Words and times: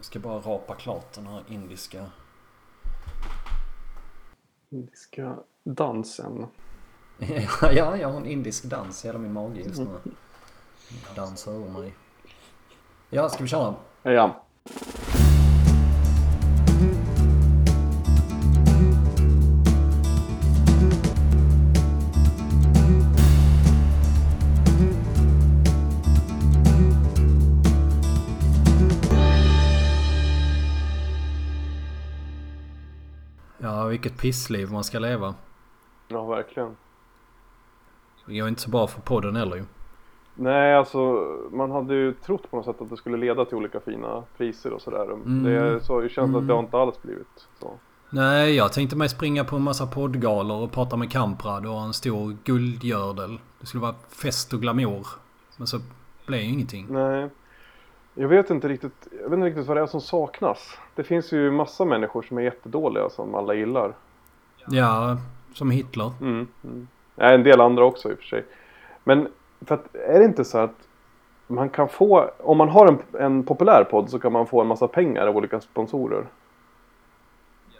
Jag 0.00 0.04
ska 0.04 0.18
bara 0.18 0.40
rapa 0.40 0.74
klart 0.74 1.12
den 1.12 1.26
här 1.26 1.42
indiska. 1.48 2.06
Indiska 4.70 5.38
dansen. 5.62 6.46
ja, 7.62 7.96
jag 7.96 8.08
har 8.08 8.16
en 8.16 8.26
indisk 8.26 8.64
dans 8.64 9.04
i 9.04 9.08
hela 9.08 9.18
min 9.18 9.32
mage 9.32 9.60
just 9.60 9.78
nu. 9.78 9.98
Dansar 11.16 11.52
över 11.52 11.68
mig. 11.68 11.94
Ja, 13.10 13.28
ska 13.28 13.42
vi 13.42 13.48
köra? 13.48 13.74
Ja. 14.02 14.42
Vilket 34.00 34.20
pissliv 34.20 34.72
man 34.72 34.84
ska 34.84 34.98
leva. 34.98 35.34
Ja, 36.08 36.24
verkligen. 36.24 36.76
Det 38.26 38.38
går 38.38 38.48
inte 38.48 38.60
så 38.60 38.70
bra 38.70 38.86
för 38.86 39.00
podden 39.00 39.36
heller 39.36 39.56
ju. 39.56 39.64
Nej, 40.34 40.74
alltså 40.74 40.98
man 41.52 41.70
hade 41.70 41.94
ju 41.94 42.12
trott 42.12 42.50
på 42.50 42.56
något 42.56 42.64
sätt 42.64 42.80
att 42.80 42.90
det 42.90 42.96
skulle 42.96 43.16
leda 43.16 43.44
till 43.44 43.56
olika 43.56 43.80
fina 43.80 44.22
priser 44.36 44.72
och 44.72 44.82
sådär. 44.82 45.04
Mm. 45.04 45.44
Det 45.44 45.84
så 45.84 46.08
känns 46.08 46.36
att 46.36 46.46
det 46.46 46.52
har 46.52 46.60
inte 46.60 46.76
alls 46.76 47.02
blivit 47.02 47.48
så. 47.60 47.72
Nej, 48.10 48.54
jag 48.54 48.72
tänkte 48.72 48.96
mig 48.96 49.08
springa 49.08 49.44
på 49.44 49.56
en 49.56 49.62
massa 49.62 49.86
poddgalor 49.86 50.62
och 50.62 50.72
prata 50.72 50.96
med 50.96 51.10
Kamprad 51.10 51.66
och 51.66 51.80
en 51.80 51.92
stor 51.92 52.36
guldgördel. 52.44 53.38
Det 53.60 53.66
skulle 53.66 53.82
vara 53.82 53.94
fest 54.08 54.52
och 54.52 54.60
glamour. 54.60 55.06
Men 55.56 55.66
så 55.66 55.78
blev 56.26 56.40
ju 56.40 56.48
ingenting. 56.48 56.86
Nej. 56.90 57.28
Jag 58.20 58.28
vet 58.28 58.50
inte 58.50 58.68
riktigt, 58.68 59.08
jag 59.22 59.30
vet 59.30 59.32
inte 59.32 59.46
riktigt 59.46 59.66
vad 59.66 59.76
det 59.76 59.80
är 59.80 59.86
som 59.86 60.00
saknas. 60.00 60.78
Det 60.94 61.04
finns 61.04 61.32
ju 61.32 61.50
massa 61.50 61.84
människor 61.84 62.22
som 62.22 62.38
är 62.38 62.42
jättedåliga 62.42 63.10
som 63.10 63.34
alla 63.34 63.54
gillar. 63.54 63.94
Ja, 64.66 65.16
som 65.54 65.70
Hitler. 65.70 66.12
Mm. 66.20 66.48
Mm. 66.64 66.88
Nej, 67.14 67.34
en 67.34 67.42
del 67.42 67.60
andra 67.60 67.84
också 67.84 68.10
i 68.10 68.14
och 68.14 68.18
för 68.18 68.24
sig. 68.24 68.44
Men 69.04 69.28
för 69.60 69.74
att, 69.74 69.94
är 69.94 70.18
det 70.18 70.24
inte 70.24 70.44
så 70.44 70.58
att 70.58 70.74
man 71.46 71.68
kan 71.68 71.88
få, 71.88 72.30
om 72.38 72.58
man 72.58 72.68
har 72.68 72.86
en, 72.88 73.20
en 73.20 73.42
populär 73.44 73.84
podd 73.90 74.10
så 74.10 74.18
kan 74.18 74.32
man 74.32 74.46
få 74.46 74.60
en 74.60 74.66
massa 74.66 74.88
pengar 74.88 75.26
av 75.26 75.36
olika 75.36 75.60
sponsorer. 75.60 76.26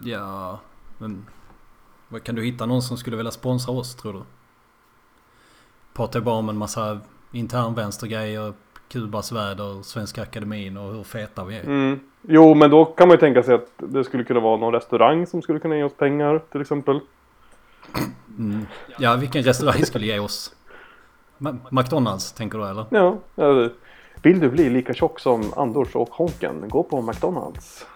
Ja, 0.00 0.58
men... 0.98 1.26
Kan 2.22 2.34
du 2.34 2.44
hitta 2.44 2.66
någon 2.66 2.82
som 2.82 2.96
skulle 2.96 3.16
vilja 3.16 3.32
sponsra 3.32 3.72
oss 3.72 3.96
tror 3.96 4.12
du? 4.12 4.22
Pratar 5.92 6.18
ju 6.18 6.24
bara 6.24 6.34
om 6.34 6.48
en 6.48 6.58
massa 6.58 7.00
internvänstergrejer, 7.32 8.52
Kubas 8.92 9.32
väder, 9.32 9.82
Svenska 9.82 10.22
Akademin 10.22 10.76
och 10.76 10.92
hur 10.94 11.02
feta 11.02 11.44
vi 11.44 11.56
är. 11.56 11.64
Mm. 11.64 12.00
Jo, 12.22 12.54
men 12.54 12.70
då 12.70 12.84
kan 12.84 13.08
man 13.08 13.14
ju 13.14 13.20
tänka 13.20 13.42
sig 13.42 13.54
att 13.54 13.66
det 13.76 14.04
skulle 14.04 14.24
kunna 14.24 14.40
vara 14.40 14.56
någon 14.56 14.72
restaurang 14.74 15.26
som 15.26 15.42
skulle 15.42 15.58
kunna 15.58 15.76
ge 15.76 15.82
oss 15.82 15.92
pengar 15.96 16.40
till 16.52 16.60
exempel. 16.60 17.00
Mm. 18.38 18.66
Ja, 18.98 19.16
vilken 19.16 19.42
restaurang 19.42 19.82
skulle 19.86 20.06
ge 20.06 20.18
oss? 20.18 20.54
McDonalds 21.70 22.32
tänker 22.32 22.58
du 22.58 22.64
eller? 22.68 22.84
Ja, 22.90 23.18
vill 24.22 24.40
du 24.40 24.48
bli 24.50 24.70
lika 24.70 24.94
tjock 24.94 25.20
som 25.20 25.52
Anders 25.56 25.94
och 25.94 26.08
Honken? 26.10 26.64
Gå 26.68 26.82
på 26.82 27.02
McDonalds. 27.02 27.86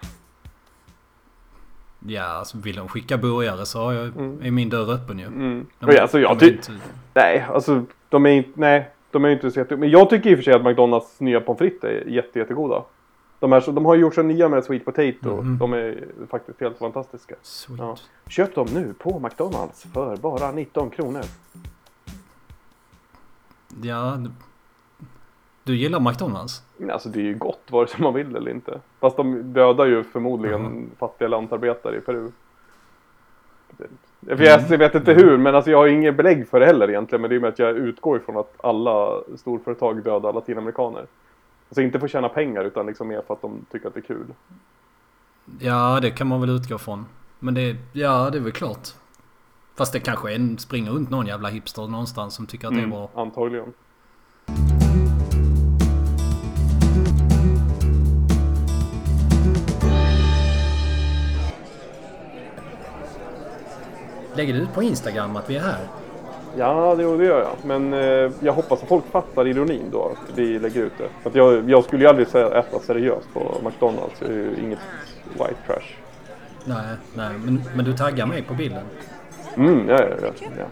Ja, 2.07 2.23
alltså 2.23 2.57
vill 2.57 2.75
de 2.75 2.87
skicka 2.87 3.17
burgare 3.17 3.65
så 3.65 3.79
har 3.79 3.93
jag, 3.93 4.05
Mm. 4.07 4.41
är 4.43 4.51
min 4.51 4.69
dörr 4.69 4.93
öppen 4.93 5.19
ju. 5.19 5.25
Mm. 5.25 5.65
De- 5.79 5.95
ja, 5.95 6.01
alltså, 6.01 6.19
jag 6.19 6.37
de 6.37 6.45
inte- 6.45 6.71
nej, 7.13 7.45
alltså 7.53 7.83
de 8.09 8.25
är 8.25 8.29
inte, 8.29 8.49
nej, 8.59 8.89
de 9.15 9.25
är 9.25 9.29
inte 9.29 9.51
så 9.51 9.59
jätte... 9.59 9.77
Men 9.77 9.89
jag 9.89 10.09
tycker 10.09 10.29
i 10.29 10.33
och 10.33 10.37
för 10.37 10.43
sig 10.43 10.53
att 10.53 10.65
McDonalds 10.65 11.19
nya 11.19 11.41
pommes 11.41 11.57
frites 11.57 11.83
är 11.83 12.07
jätte, 12.07 12.39
jättegoda. 12.39 12.83
De, 13.39 13.51
här, 13.51 13.71
de 13.71 13.85
har 13.85 13.95
ju 13.95 14.01
gjort 14.01 14.15
så 14.15 14.21
nya 14.21 14.49
med 14.49 14.63
sweet 14.63 14.85
potato. 14.85 15.41
Mhm. 15.41 15.57
De 15.57 15.73
är 15.73 16.07
faktiskt 16.29 16.61
helt 16.61 16.77
fantastiska. 16.77 17.35
Ja. 17.77 17.97
Köp 18.27 18.55
dem 18.55 18.67
nu 18.73 18.93
på 18.93 19.19
McDonalds 19.19 19.83
för 19.93 20.17
bara 20.17 20.51
19 20.51 20.89
kronor. 20.89 21.21
Ja, 23.81 24.17
du, 25.63 25.77
gillar 25.77 25.99
McDonalds? 25.99 26.63
Alltså 26.91 27.09
det 27.09 27.19
är 27.19 27.23
ju 27.23 27.35
gott 27.35 27.71
vare 27.71 27.87
sig 27.87 28.01
man 28.01 28.13
vill 28.13 28.35
eller 28.35 28.51
inte. 28.51 28.79
Fast 28.99 29.17
de 29.17 29.53
dödar 29.53 29.85
ju 29.85 30.03
förmodligen 30.03 30.89
fattiga 30.99 31.27
lantarbetare 31.27 31.97
i 31.97 32.01
Peru. 32.01 32.31
För 34.25 34.43
jag 34.43 34.59
Mm. 34.59 34.79
vet 34.79 34.95
inte 34.95 35.13
hur, 35.13 35.37
men 35.37 35.55
alltså 35.55 35.71
jag 35.71 35.77
har 35.77 35.87
inget 35.87 36.15
belägg 36.17 36.47
för 36.47 36.59
det 36.59 36.65
heller 36.65 36.89
egentligen. 36.89 37.21
Men 37.21 37.29
det 37.29 37.35
är 37.35 37.39
med 37.39 37.49
att 37.49 37.59
jag 37.59 37.77
utgår 37.77 38.17
ifrån 38.17 38.37
att 38.37 38.53
alla 38.63 39.21
storföretag 39.37 40.03
dödar 40.03 40.33
latinamerikaner. 40.33 41.05
Alltså 41.69 41.81
inte 41.81 41.99
för 41.99 42.05
att 42.05 42.11
tjäna 42.11 42.29
pengar 42.29 42.63
utan 42.63 42.85
liksom 42.85 43.07
mer 43.07 43.21
för 43.27 43.33
att 43.33 43.41
de 43.41 43.65
tycker 43.71 43.87
att 43.87 43.93
det 43.93 43.99
är 43.99 44.01
kul. 44.01 44.25
Ja, 45.59 45.99
det 46.01 46.11
kan 46.11 46.27
man 46.27 46.41
väl 46.41 46.49
utgå 46.49 46.77
från. 46.77 47.05
Men 47.39 47.53
det, 47.53 47.75
ja, 47.93 48.29
det 48.29 48.37
är 48.37 48.41
väl 48.41 48.51
klart. 48.51 48.87
Fast 49.77 49.93
det 49.93 49.99
kanske 49.99 50.31
är 50.31 50.35
en, 50.35 50.57
springer 50.57 50.91
runt 50.91 51.09
någon 51.09 51.25
jävla 51.27 51.49
hipster 51.49 51.87
någonstans 51.87 52.35
som 52.35 52.45
tycker 52.45 52.67
att 52.67 52.73
det 52.75 52.81
är 52.81 52.87
bra. 52.87 53.09
Antagligen. 53.15 53.73
Lägger 64.35 64.53
du 64.53 64.59
ut 64.59 64.73
på 64.73 64.83
Instagram 64.83 65.35
att 65.35 65.49
vi 65.49 65.55
är 65.55 65.61
här? 65.61 65.79
Ja, 66.57 66.95
det, 66.95 67.03
gör 67.03 67.39
jag. 67.39 67.55
Men 67.63 67.93
eh, 67.93 68.31
jag 68.39 68.53
hoppas 68.53 68.83
att 68.83 68.87
folk 68.87 69.05
fattar 69.11 69.47
ironin 69.47 69.89
då, 69.91 70.05
att 70.05 70.37
vi 70.37 70.59
lägger 70.59 70.81
ut 70.81 70.93
det. 70.97 71.09
För 71.21 71.29
att 71.29 71.35
jag, 71.35 71.69
jag 71.69 71.83
skulle 71.83 72.03
ju 72.03 72.09
aldrig 72.09 72.27
säga, 72.27 72.59
äta 72.59 72.79
seriöst 72.79 73.27
på 73.33 73.57
McDonalds. 73.63 74.21
Jag 74.21 74.29
är 74.29 74.33
ju 74.33 74.55
inget 74.63 74.79
white 75.33 75.55
trash. 75.67 75.95
Nej, 76.65 76.85
nej, 77.13 77.29
men, 77.45 77.63
men 77.75 77.85
du 77.85 77.93
taggar 77.93 78.25
mig 78.25 78.41
på 78.41 78.53
bilden. 78.53 78.83
Mm, 79.57 79.89
ja, 79.89 79.99
ja, 79.99 80.15
ja, 80.21 80.47
ja. 80.57 80.65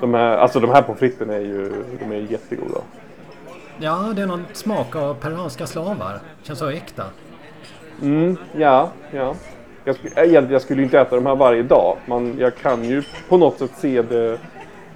De 0.00 0.14
här, 0.14 0.36
alltså 0.36 0.60
de 0.60 0.70
här 0.70 0.82
pommes 0.82 0.98
fritesen 0.98 1.30
är 1.30 1.40
ju, 1.40 1.72
de 1.98 2.12
är 2.12 2.32
jättegoda. 2.32 2.80
Ja, 3.78 4.12
det 4.16 4.22
är 4.22 4.26
någon 4.26 4.44
smak 4.52 4.96
av 4.96 5.14
peruanska 5.14 5.66
slavar. 5.66 6.20
Känns 6.42 6.58
så 6.58 6.68
äkta. 6.68 7.04
Mm, 8.02 8.36
ja, 8.56 8.90
ja. 9.10 9.34
Jag, 9.88 9.96
sk- 9.96 10.06
egentligen, 10.18 10.50
jag 10.52 10.62
skulle 10.62 10.82
inte 10.82 11.00
äta 11.00 11.14
de 11.16 11.26
här 11.26 11.36
varje 11.36 11.62
dag. 11.62 11.96
Men 12.06 12.38
jag 12.38 12.56
kan 12.56 12.84
ju 12.84 13.02
på 13.28 13.36
något 13.36 13.58
sätt 13.58 13.70
se 13.78 14.02
det 14.02 14.38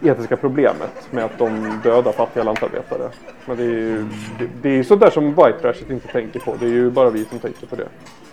etiska 0.02 0.36
problemet 0.36 1.08
med 1.10 1.24
att 1.24 1.38
de 1.38 1.80
dödar 1.84 2.12
fattiga 2.12 2.44
lantarbetare. 2.44 3.08
Men 3.46 3.56
det 3.56 3.62
är 3.62 3.66
ju 3.68 4.04
det, 4.38 4.48
det 4.62 4.68
är 4.78 4.82
sånt 4.82 5.00
där 5.00 5.10
som 5.10 5.28
white 5.34 5.58
trashet 5.62 5.90
inte 5.90 6.08
tänker 6.08 6.40
på. 6.40 6.56
Det 6.60 6.64
är 6.66 6.70
ju 6.70 6.90
bara 6.90 7.10
vi 7.10 7.24
som 7.24 7.38
tänker 7.38 7.66
på 7.66 7.76
det. 7.76 7.88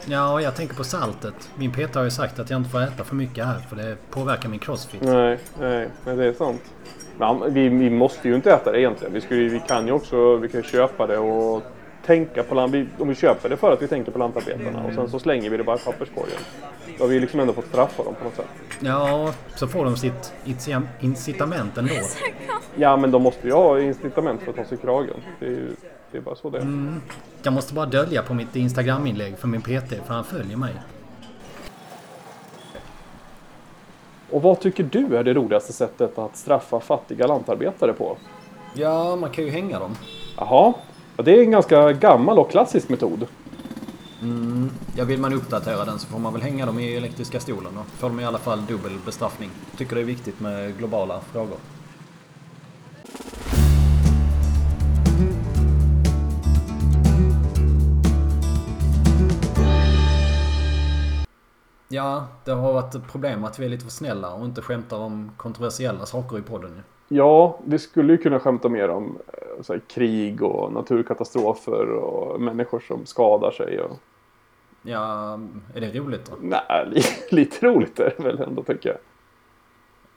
Ja, 0.05 0.33
och 0.33 0.41
jag 0.41 0.55
tänker 0.55 0.75
på 0.75 0.83
saltet. 0.83 1.49
Min 1.55 1.71
Peter 1.71 1.99
har 1.99 2.03
ju 2.05 2.11
sagt 2.11 2.39
att 2.39 2.49
jag 2.49 2.59
inte 2.59 2.69
får 2.69 2.81
äta 2.83 3.03
för 3.03 3.15
mycket 3.15 3.45
här 3.45 3.59
för 3.69 3.75
det 3.75 3.95
påverkar 4.09 4.49
min 4.49 4.59
crossfit. 4.59 5.01
Nej, 5.01 5.37
nej, 5.59 5.87
nej 6.05 6.15
det 6.15 6.25
är 6.25 6.33
sant. 6.33 6.61
Men 7.17 7.53
vi, 7.53 7.69
vi 7.69 7.89
måste 7.89 8.27
ju 8.29 8.35
inte 8.35 8.51
äta 8.51 8.71
det 8.71 8.79
egentligen. 8.79 9.13
Vi, 9.13 9.21
skulle, 9.21 9.49
vi 9.49 9.59
kan 9.67 9.85
ju 9.87 9.91
också 9.93 10.35
vi 10.35 10.49
kan 10.49 10.63
köpa 10.63 11.07
det 11.07 11.17
och 11.17 11.63
tänka 12.05 12.43
på 12.43 12.55
land, 12.55 12.71
vi, 12.71 12.87
Om 12.99 13.07
vi 13.07 13.15
köper 13.15 13.49
det 13.49 13.57
för 13.57 13.71
att 13.71 13.81
vi 13.81 13.87
tänker 13.87 14.11
på 14.11 14.19
lantarbetarna 14.19 14.83
och 14.83 14.93
sen 14.93 15.09
så 15.09 15.19
slänger 15.19 15.49
vi 15.49 15.57
det 15.57 15.63
bara 15.63 15.75
i 15.75 15.79
papperskorgen. 15.79 16.39
Då 16.97 17.03
har 17.03 17.09
vi 17.09 17.19
liksom 17.19 17.39
ändå 17.39 17.53
fått 17.53 17.67
straffa 17.67 18.03
dem 18.03 18.15
på 18.15 18.23
något 18.23 18.35
sätt. 18.35 18.47
Ja, 18.79 19.33
så 19.55 19.67
får 19.67 19.85
de 19.85 19.97
sitt 19.97 20.33
incitament 20.99 21.77
ändå. 21.77 21.93
Ja, 22.75 22.97
men 22.97 23.11
de 23.11 23.21
måste 23.21 23.47
ju 23.47 23.53
ha 23.53 23.79
incitament 23.79 24.41
för 24.41 24.49
att 24.49 24.55
ta 24.55 24.65
sig 24.65 24.77
kragen. 24.77 25.15
Det 25.39 25.45
är, 25.45 25.49
ju, 25.49 25.75
det 26.11 26.17
är 26.17 26.21
bara 26.21 26.35
så 26.35 26.49
det 26.49 26.57
är. 26.57 26.93
Jag 27.43 27.53
måste 27.53 27.73
bara 27.73 27.85
dölja 27.85 28.21
på 28.21 28.33
mitt 28.33 28.55
Instagram-inlägg 28.55 29.37
för 29.37 29.47
min 29.47 29.61
PT, 29.61 29.89
för 30.05 30.13
han 30.13 30.23
följer 30.23 30.57
mig. 30.57 30.73
Och 34.29 34.41
vad 34.41 34.59
tycker 34.59 34.83
du 34.83 35.17
är 35.17 35.23
det 35.23 35.33
roligaste 35.33 35.73
sättet 35.73 36.17
att 36.17 36.37
straffa 36.37 36.79
fattiga 36.79 37.27
lantarbetare 37.27 37.93
på? 37.93 38.17
Ja, 38.73 39.15
man 39.15 39.29
kan 39.29 39.43
ju 39.43 39.49
hänga 39.49 39.79
dem. 39.79 39.95
Jaha, 40.37 40.73
ja, 41.19 41.23
det 41.23 41.31
är 41.31 41.41
en 41.41 41.51
ganska 41.51 41.91
gammal 41.91 42.39
och 42.39 42.51
klassisk 42.51 42.89
metod. 42.89 43.27
Mm, 44.21 44.69
ja, 44.95 45.05
vill 45.05 45.19
man 45.19 45.33
uppdatera 45.33 45.85
den 45.85 45.99
så 45.99 46.07
får 46.07 46.19
man 46.19 46.33
väl 46.33 46.41
hänga 46.41 46.65
dem 46.65 46.79
i 46.79 46.95
elektriska 46.95 47.39
stolen. 47.39 47.71
Då 47.75 47.83
får 47.83 48.09
de 48.09 48.19
i 48.19 48.25
alla 48.25 48.37
fall 48.37 48.65
dubbel 48.65 48.91
bestraffning. 49.05 49.49
Tycker 49.77 49.95
det 49.95 50.01
är 50.01 50.05
viktigt 50.05 50.39
med 50.39 50.77
globala 50.77 51.21
frågor. 51.21 51.57
Ja, 61.87 62.27
det 62.45 62.51
har 62.51 62.73
varit 62.73 62.95
ett 62.95 63.11
problem 63.11 63.43
att 63.43 63.59
vi 63.59 63.65
är 63.65 63.69
lite 63.69 63.83
för 63.83 63.91
snälla 63.91 64.33
och 64.33 64.45
inte 64.45 64.61
skämtar 64.61 64.97
om 64.97 65.31
kontroversiella 65.37 66.05
saker 66.05 66.37
i 66.37 66.41
podden 66.41 66.71
ju. 66.75 66.98
Ja, 67.11 67.59
vi 67.65 67.79
skulle 67.79 68.13
ju 68.13 68.17
kunna 68.17 68.39
skämta 68.39 68.69
mer 68.69 68.89
om 68.89 69.17
eh, 69.27 69.65
här, 69.69 69.81
krig 69.87 70.43
och 70.43 70.73
naturkatastrofer 70.73 71.89
och 71.89 72.41
människor 72.41 72.79
som 72.79 73.05
skadar 73.05 73.51
sig. 73.51 73.81
Och... 73.81 73.97
Ja, 74.81 75.39
är 75.75 75.81
det 75.81 75.99
roligt 75.99 76.25
då? 76.25 76.35
Nej, 76.41 76.61
li- 76.91 77.01
lite 77.41 77.65
roligt 77.65 77.99
är 77.99 78.13
det 78.17 78.23
väl 78.23 78.39
ändå 78.39 78.63
tycker 78.63 78.89
jag. 78.89 78.97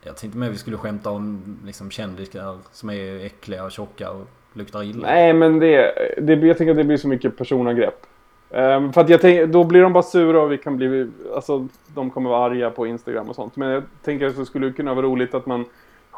Jag 0.05 0.17
tänkte 0.17 0.39
mer 0.39 0.51
vi 0.51 0.59
skulle 0.59 0.77
skämta 0.77 1.11
om 1.11 1.57
liksom 1.65 1.91
kändisar 1.91 2.59
som 2.73 2.91
är 2.91 3.25
äckliga 3.27 3.65
och 3.65 3.73
tjocka 3.73 4.11
och 4.11 4.27
luktar 4.53 4.83
illa. 4.83 5.07
Nej, 5.07 5.33
men 5.33 5.59
det, 5.59 5.95
det, 6.23 6.35
jag 6.35 6.59
tänker 6.59 6.71
att 6.71 6.77
det 6.77 6.85
blir 6.85 6.97
så 6.97 7.09
mycket 7.09 7.37
personangrepp. 7.37 8.07
Ehm, 8.51 8.93
för 8.93 9.01
att 9.01 9.09
jag 9.09 9.21
tänker, 9.21 9.47
då 9.47 9.65
blir 9.65 9.83
de 9.83 9.93
bara 9.93 10.03
sura 10.03 10.43
och 10.43 10.53
vi 10.53 10.59
kan 10.59 10.77
bli, 10.77 11.11
alltså 11.35 11.69
de 11.95 12.11
kommer 12.11 12.31
vara 12.31 12.45
arga 12.45 12.71
på 12.71 12.87
Instagram 12.87 13.29
och 13.29 13.35
sånt. 13.35 13.57
Men 13.57 13.69
jag 13.69 13.83
tänker 14.03 14.27
att 14.27 14.37
det 14.37 14.47
skulle 14.47 14.73
kunna 14.73 14.95
vara 14.95 15.07
roligt 15.07 15.35
att 15.35 15.47
man 15.47 15.65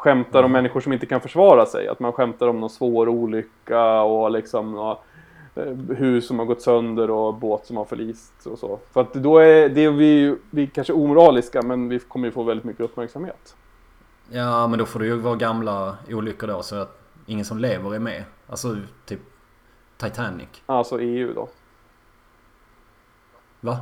skämtar 0.05 0.43
om 0.43 0.51
människor 0.51 0.81
som 0.81 0.93
inte 0.93 1.05
kan 1.05 1.21
försvara 1.21 1.65
sig. 1.65 1.87
Att 1.87 1.99
man 1.99 2.13
skämtar 2.13 2.47
om 2.47 2.59
någon 2.59 2.69
svår 2.69 3.09
olycka 3.09 4.01
och 4.01 4.31
liksom 4.31 4.71
några 4.71 4.97
eh, 5.55 5.73
hus 5.97 6.27
som 6.27 6.39
har 6.39 6.45
gått 6.45 6.61
sönder 6.61 7.09
och 7.11 7.33
båt 7.33 7.65
som 7.65 7.77
har 7.77 7.85
förlist 7.85 8.45
och 8.45 8.59
så. 8.59 8.79
För 8.91 9.01
att 9.01 9.13
då 9.13 9.37
är 9.37 9.69
det 9.69 9.89
vi, 9.89 10.35
vi 10.49 10.67
kanske 10.67 10.93
omoraliska 10.93 11.61
men 11.61 11.89
vi 11.89 11.99
kommer 11.99 12.27
ju 12.27 12.31
få 12.31 12.43
väldigt 12.43 12.65
mycket 12.65 12.81
uppmärksamhet. 12.81 13.55
Ja 14.29 14.67
men 14.67 14.79
då 14.79 14.85
får 14.85 14.99
det 14.99 15.05
ju 15.05 15.15
vara 15.15 15.35
gamla 15.35 15.97
olyckor 16.09 16.47
då 16.47 16.61
så 16.61 16.75
att 16.75 17.01
ingen 17.25 17.45
som 17.45 17.57
lever 17.57 17.95
är 17.95 17.99
med. 17.99 18.23
Alltså 18.47 18.77
typ 19.05 19.19
Titanic. 19.97 20.47
Alltså 20.65 21.01
EU 21.01 21.33
då. 21.33 21.49
Va? 23.61 23.77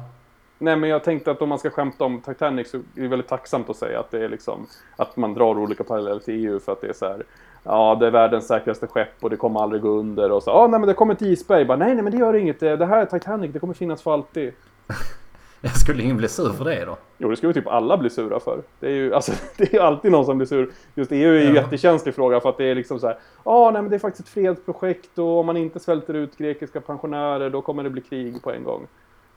Nej 0.64 0.76
men 0.76 0.90
jag 0.90 1.04
tänkte 1.04 1.32
att 1.32 1.42
om 1.42 1.50
man 1.50 1.60
ska 1.60 1.70
skämta 1.70 2.04
om 2.04 2.22
Titanic 2.22 2.70
så 2.72 2.78
är 2.78 2.82
det 2.94 3.08
väldigt 3.08 3.28
tacksamt 3.28 3.70
att 3.70 3.78
säga 3.78 4.00
att 4.00 4.12
det 4.12 4.24
är 4.26 4.30
liksom 4.30 4.68
att 4.96 5.18
man 5.18 5.34
drar 5.34 5.58
olika 5.60 5.84
paralleller 5.84 6.20
till 6.20 6.34
EU 6.46 6.60
för 6.60 6.72
att 6.72 6.82
det 6.82 6.88
är 6.88 6.94
så 6.94 7.06
här 7.06 7.24
Ja, 7.64 7.96
det 8.00 8.08
är 8.08 8.12
världens 8.12 8.48
säkraste 8.48 8.88
skepp 8.88 9.14
och 9.24 9.30
det 9.30 9.36
kommer 9.38 9.60
aldrig 9.60 9.82
gå 9.82 9.90
under 9.90 10.32
och 10.32 10.44
så. 10.44 10.50
Ja, 10.52 10.68
nej 10.68 10.80
men 10.80 10.88
det 10.88 10.94
kommer 10.94 11.14
ett 11.14 11.22
isberg. 11.22 11.66
Bara, 11.66 11.78
nej, 11.78 11.94
nej 11.96 12.04
men 12.04 12.12
det 12.12 12.18
gör 12.20 12.34
inget. 12.34 12.60
Det 12.60 12.86
här 12.86 13.02
är 13.02 13.06
Titanic. 13.06 13.52
Det 13.54 13.60
kommer 13.60 13.74
finnas 13.74 14.02
för 14.02 14.14
alltid. 14.14 14.54
Jag 15.62 15.76
skulle 15.78 16.04
ingen 16.04 16.18
bli 16.18 16.28
sur 16.28 16.50
för 16.50 16.66
det 16.66 16.86
då? 16.86 16.98
Jo, 17.18 17.30
det 17.30 17.36
skulle 17.36 17.54
typ 17.54 17.68
alla 17.68 17.98
bli 17.98 18.10
sura 18.10 18.40
för. 18.40 18.62
Det 18.80 18.88
är 18.88 18.92
ju 18.92 19.14
alltså, 19.14 19.32
det 19.58 19.74
är 19.74 19.80
alltid 19.82 20.12
någon 20.12 20.26
som 20.26 20.38
blir 20.38 20.48
sur. 20.48 20.72
Just 20.96 21.12
EU 21.12 21.30
är 21.36 21.40
ju 21.40 21.48
en 21.48 21.56
Ja. 21.56 21.62
jättekänslig 21.62 22.16
fråga 22.16 22.40
för 22.40 22.50
att 22.50 22.58
det 22.58 22.66
är 22.66 22.76
liksom 22.76 23.00
så 23.00 23.08
här. 23.08 23.18
Ja, 23.46 23.72
nej 23.74 23.82
men 23.82 23.90
det 23.90 23.98
är 23.98 24.00
faktiskt 24.00 24.28
ett 24.28 24.34
fredsprojekt 24.34 25.20
och 25.20 25.40
om 25.40 25.46
man 25.46 25.58
inte 25.58 25.80
svälter 25.80 26.14
ut 26.14 26.38
grekiska 26.38 26.82
pensionärer 26.82 27.50
då 27.50 27.62
kommer 27.62 27.84
det 27.84 27.90
bli 27.90 28.02
krig 28.02 28.42
på 28.44 28.52
en 28.52 28.64
gång. 28.64 28.88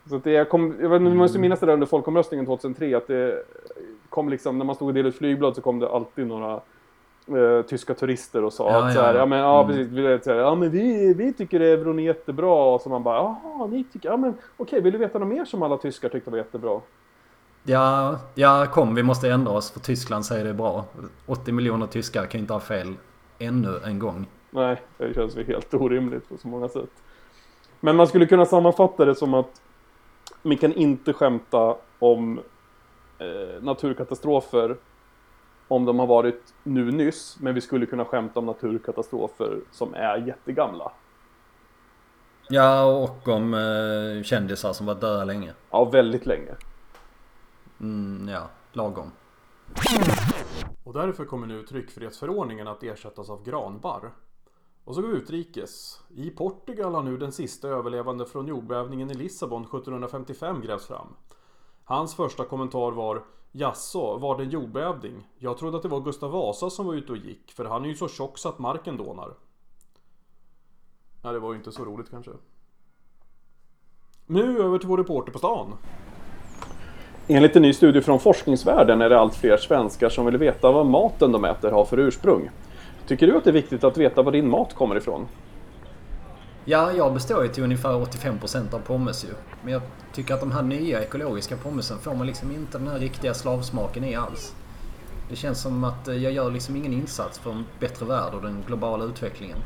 Så 0.08 0.20
det 0.24 0.48
kom, 0.50 0.74
jag 0.80 0.88
vet, 0.88 1.02
man 1.02 1.16
måste 1.16 1.38
minnas 1.38 1.60
det 1.60 1.66
där 1.66 1.72
under 1.72 1.86
folkomröstningen 1.86 2.46
2003 2.46 2.96
att 2.96 3.06
det 3.06 3.42
kom 4.08 4.28
liksom, 4.28 4.58
när 4.58 4.64
man 4.64 4.74
stod 4.74 4.88
och 4.88 4.94
delade 4.94 5.08
ut 5.08 5.16
flygblad 5.18 5.54
så 5.54 5.60
kom 5.62 5.78
det 5.78 5.88
alltid 5.88 6.26
några 6.26 6.52
eh, 7.26 7.62
tyska 7.68 7.94
turister 7.94 8.44
och 8.44 8.52
sa 8.52 8.70
Ja, 8.70 8.86
att 8.86 8.94
så 8.94 9.00
här, 9.00 9.14
ja. 9.14 9.20
ja 9.20 9.26
men 9.26 9.38
ja 9.38 9.62
Mm. 9.64 9.66
precis, 9.76 9.92
vi, 9.92 10.18
så 10.24 10.30
här, 10.32 10.38
ja 10.38 10.54
men 10.54 10.70
vi, 10.70 11.14
vi 11.14 11.32
tycker 11.32 11.60
euron 11.60 11.98
är 11.98 12.02
jättebra 12.02 12.74
och 12.74 12.80
så 12.80 12.88
man 12.88 13.02
bara 13.02 13.16
jaha 13.16 13.66
ni 13.66 13.84
tycker, 13.92 14.08
ja 14.08 14.16
men 14.16 14.34
okej 14.56 14.80
vill 14.80 14.92
du 14.92 14.98
veta 14.98 15.18
något 15.18 15.28
mer 15.28 15.44
som 15.44 15.62
alla 15.62 15.76
tyskar 15.76 16.08
tyckte 16.08 16.30
var 16.30 16.38
jättebra? 16.38 16.80
Ja, 17.64 18.18
ja 18.34 18.66
kom 18.72 18.94
vi 18.94 19.02
måste 19.02 19.30
ändra 19.30 19.52
oss 19.52 19.70
för 19.70 19.80
Tyskland 19.80 20.26
säger 20.26 20.44
det 20.44 20.50
är 20.50 20.54
bra. 20.54 20.84
80 21.26 21.52
miljoner 21.52 21.86
tyskar 21.86 22.26
kan 22.26 22.40
inte 22.40 22.52
ha 22.52 22.60
fel 22.60 22.94
ännu 23.38 23.80
en 23.84 23.98
gång. 23.98 24.26
Nej, 24.50 24.82
det 24.98 25.14
känns 25.14 25.36
ju 25.36 25.44
helt 25.44 25.74
orimligt 25.74 26.28
på 26.28 26.36
så 26.38 26.48
många 26.48 26.68
sätt. 26.68 26.90
Men 27.80 27.96
man 27.96 28.06
skulle 28.06 28.26
kunna 28.26 28.46
sammanfatta 28.46 29.04
det 29.04 29.14
som 29.14 29.34
att 29.34 29.60
vi 30.50 30.56
kan 30.56 30.72
inte 30.72 31.12
skämta 31.12 31.76
om 31.98 32.40
eh, 33.18 33.62
naturkatastrofer 33.62 34.76
om 35.68 35.84
de 35.84 35.98
har 35.98 36.06
varit 36.06 36.54
nu 36.62 36.90
nyss, 36.92 37.36
men 37.40 37.54
vi 37.54 37.60
skulle 37.60 37.86
kunna 37.86 38.04
skämta 38.04 38.38
om 38.38 38.46
naturkatastrofer 38.46 39.60
som 39.72 39.94
är 39.94 40.16
jättegamla. 40.16 40.92
Ja, 42.48 42.84
och 42.84 43.28
om 43.28 43.54
eh, 43.54 44.22
kändisar 44.22 44.72
som 44.72 44.86
var 44.86 44.94
döda 44.94 45.24
länge. 45.24 45.52
Ja, 45.70 45.84
väldigt 45.84 46.26
länge. 46.26 46.54
Mm, 47.80 48.28
ja, 48.28 48.48
lagom. 48.72 49.10
Och 50.84 50.92
därför 50.92 51.24
kommer 51.24 51.46
nu 51.46 51.62
tryckfrihetsförordningen 51.62 52.68
att 52.68 52.82
ersättas 52.82 53.30
av 53.30 53.44
granbarr. 53.44 54.10
Och 54.86 54.94
så 54.94 55.02
går 55.02 55.08
vi 55.08 55.16
utrikes. 55.16 56.00
I 56.14 56.30
Portugal 56.30 56.94
har 56.94 57.02
nu 57.02 57.16
den 57.16 57.32
sista 57.32 57.68
överlevande 57.68 58.26
från 58.26 58.46
jordbävningen 58.46 59.10
i 59.10 59.14
Lissabon 59.14 59.62
1755 59.62 60.60
grävts 60.60 60.86
fram. 60.86 61.06
Hans 61.84 62.14
första 62.14 62.44
kommentar 62.44 62.92
var 62.92 63.24
Jaså, 63.52 64.18
var 64.18 64.36
det 64.36 64.44
en 64.44 64.50
jordbävning? 64.50 65.28
Jag 65.38 65.58
trodde 65.58 65.76
att 65.76 65.82
det 65.82 65.88
var 65.88 66.00
Gustav 66.00 66.30
Vasa 66.30 66.70
som 66.70 66.86
var 66.86 66.94
ute 66.94 67.12
och 67.12 67.18
gick, 67.18 67.52
för 67.52 67.64
han 67.64 67.84
är 67.84 67.88
ju 67.88 67.94
så 67.94 68.08
tjock 68.08 68.38
så 68.38 68.48
att 68.48 68.58
marken 68.58 68.96
dånar. 68.96 69.34
Ja, 71.22 71.32
det 71.32 71.38
var 71.38 71.52
ju 71.52 71.58
inte 71.58 71.72
så 71.72 71.84
roligt 71.84 72.10
kanske. 72.10 72.30
Nu 74.26 74.62
över 74.62 74.78
till 74.78 74.88
vår 74.88 74.98
reporter 74.98 75.32
på 75.32 75.38
stan. 75.38 75.74
Enligt 77.26 77.56
en 77.56 77.62
ny 77.62 77.72
studie 77.72 78.00
från 78.00 78.20
forskningsvärlden 78.20 79.00
är 79.00 79.10
det 79.10 79.20
allt 79.20 79.34
fler 79.34 79.56
svenskar 79.56 80.08
som 80.08 80.26
vill 80.26 80.36
veta 80.36 80.72
vad 80.72 80.86
maten 80.86 81.32
de 81.32 81.44
äter 81.44 81.70
har 81.70 81.84
för 81.84 81.98
ursprung. 81.98 82.50
Tycker 83.06 83.26
du 83.26 83.36
att 83.36 83.44
det 83.44 83.50
är 83.50 83.54
viktigt 83.54 83.84
att 83.84 83.96
veta 83.96 84.22
var 84.22 84.32
din 84.32 84.48
mat 84.50 84.74
kommer 84.74 84.96
ifrån? 84.96 85.28
Ja, 86.64 86.92
jag 86.92 87.14
består 87.14 87.42
ju 87.42 87.48
till 87.48 87.64
ungefär 87.64 87.90
85% 87.90 88.74
av 88.74 88.78
pommes 88.78 89.24
ju. 89.24 89.28
Men 89.62 89.72
jag 89.72 89.82
tycker 90.12 90.34
att 90.34 90.40
de 90.40 90.52
här 90.52 90.62
nya 90.62 91.02
ekologiska 91.02 91.56
pommesen 91.56 91.98
får 91.98 92.14
man 92.14 92.26
liksom 92.26 92.50
inte 92.50 92.78
den 92.78 92.88
här 92.88 92.98
riktiga 92.98 93.34
slavsmaken 93.34 94.04
i 94.04 94.14
alls. 94.14 94.54
Det 95.30 95.36
känns 95.36 95.60
som 95.60 95.84
att 95.84 96.08
eh, 96.08 96.14
jag 96.14 96.32
gör 96.32 96.50
liksom 96.50 96.76
ingen 96.76 96.92
insats 96.92 97.38
för 97.38 97.50
en 97.50 97.64
bättre 97.80 98.06
värld 98.06 98.34
och 98.34 98.42
den 98.42 98.64
globala 98.66 99.04
utvecklingen. 99.04 99.58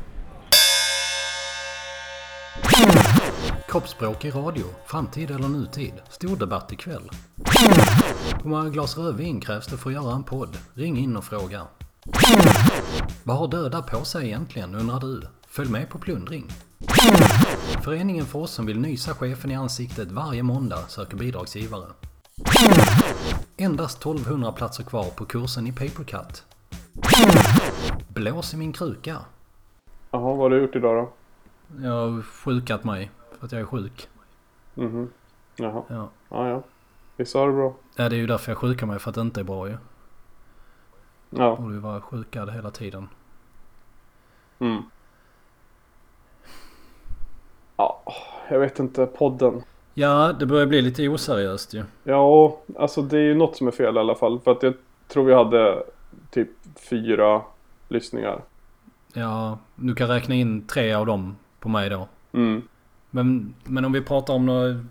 Kroppsspråk 3.67 4.25
i 4.25 4.31
radio. 4.31 4.65
Framtid 4.85 5.31
eller 5.31 5.47
nutid? 5.47 5.93
Stor 6.09 6.35
debatt 6.35 6.71
ikväll. 6.71 7.09
Hur 8.43 8.49
många 8.49 8.69
glas 8.69 8.97
rödvin 8.97 9.41
krävs 9.41 9.67
det 9.67 9.77
för 9.77 9.89
att 9.89 9.95
göra 9.95 10.15
en 10.15 10.23
podd? 10.23 10.57
Ring 10.73 10.97
in 10.97 11.17
och 11.17 11.23
fråga. 11.23 11.67
Vad 13.23 13.37
har 13.37 13.47
döda 13.47 13.81
på 13.81 14.05
sig 14.05 14.25
egentligen 14.27 14.75
undrar 14.75 14.99
du? 14.99 15.21
Följ 15.47 15.69
med 15.71 15.89
på 15.89 15.97
plundring. 15.99 16.47
Föreningen 17.83 18.25
för 18.25 18.39
oss 18.39 18.51
som 18.51 18.65
vill 18.65 18.79
nysa 18.79 19.13
chefen 19.13 19.51
i 19.51 19.55
ansiktet 19.55 20.11
varje 20.11 20.43
måndag 20.43 20.77
söker 20.87 21.17
bidragsgivare. 21.17 21.85
Endast 23.57 23.97
1200 23.97 24.51
platser 24.51 24.83
kvar 24.83 25.03
på 25.03 25.25
kursen 25.25 25.67
i 25.67 25.71
Papercut. 25.71 26.43
Blås 28.07 28.53
i 28.53 28.57
min 28.57 28.73
kruka. 28.73 29.17
Jaha, 30.11 30.21
vad 30.21 30.37
har 30.37 30.49
du 30.49 30.61
gjort 30.61 30.75
idag 30.75 30.95
då? 30.95 31.13
Jag 31.83 31.91
har 31.91 32.21
sjukat 32.21 32.83
mig 32.83 33.11
för 33.39 33.45
att 33.45 33.51
jag 33.51 33.61
är 33.61 33.65
sjuk. 33.65 34.07
Mhm. 34.75 35.09
Jaha, 35.55 35.83
Ja. 35.89 36.09
ja 36.29 36.49
ja. 36.49 36.63
Visst 37.17 37.33
har 37.35 37.47
det 37.47 37.53
bra. 37.53 37.73
ja, 37.95 38.09
det 38.09 38.15
är 38.15 38.19
ju 38.19 38.27
därför 38.27 38.51
jag 38.51 38.57
sjukar 38.57 38.85
mig 38.87 38.99
för 38.99 39.09
att 39.09 39.15
det 39.15 39.21
inte 39.21 39.39
är 39.39 39.43
bra 39.43 39.67
ju. 39.69 39.77
Ja. 41.31 41.55
Borde 41.55 41.73
ju 41.73 41.79
vara 41.79 42.01
sjukad 42.01 42.49
hela 42.49 42.71
tiden. 42.71 43.09
Mm. 44.59 44.81
Ja, 47.77 48.03
jag 48.49 48.59
vet 48.59 48.79
inte. 48.79 49.05
Podden. 49.05 49.63
Ja, 49.93 50.33
det 50.39 50.45
börjar 50.45 50.65
bli 50.65 50.81
lite 50.81 51.09
oseriöst 51.09 51.73
ju. 51.73 51.83
Ja, 52.03 52.57
alltså 52.77 53.01
det 53.01 53.17
är 53.17 53.23
ju 53.23 53.35
något 53.35 53.57
som 53.57 53.67
är 53.67 53.71
fel 53.71 53.95
i 53.95 53.99
alla 53.99 54.15
fall. 54.15 54.39
För 54.39 54.51
att 54.51 54.63
jag 54.63 54.73
tror 55.07 55.25
vi 55.25 55.33
hade 55.33 55.83
typ 56.31 56.49
fyra 56.89 57.41
lyssningar. 57.87 58.41
Ja, 59.13 59.59
du 59.75 59.95
kan 59.95 60.07
räkna 60.07 60.35
in 60.35 60.67
tre 60.67 60.93
av 60.93 61.05
dem 61.05 61.37
på 61.59 61.69
mig 61.69 61.89
då. 61.89 62.07
Mm. 62.31 62.61
Men, 63.09 63.53
men 63.63 63.85
om 63.85 63.91
vi 63.91 64.01
pratar 64.01 64.33
om 64.33 64.45
något 64.45 64.85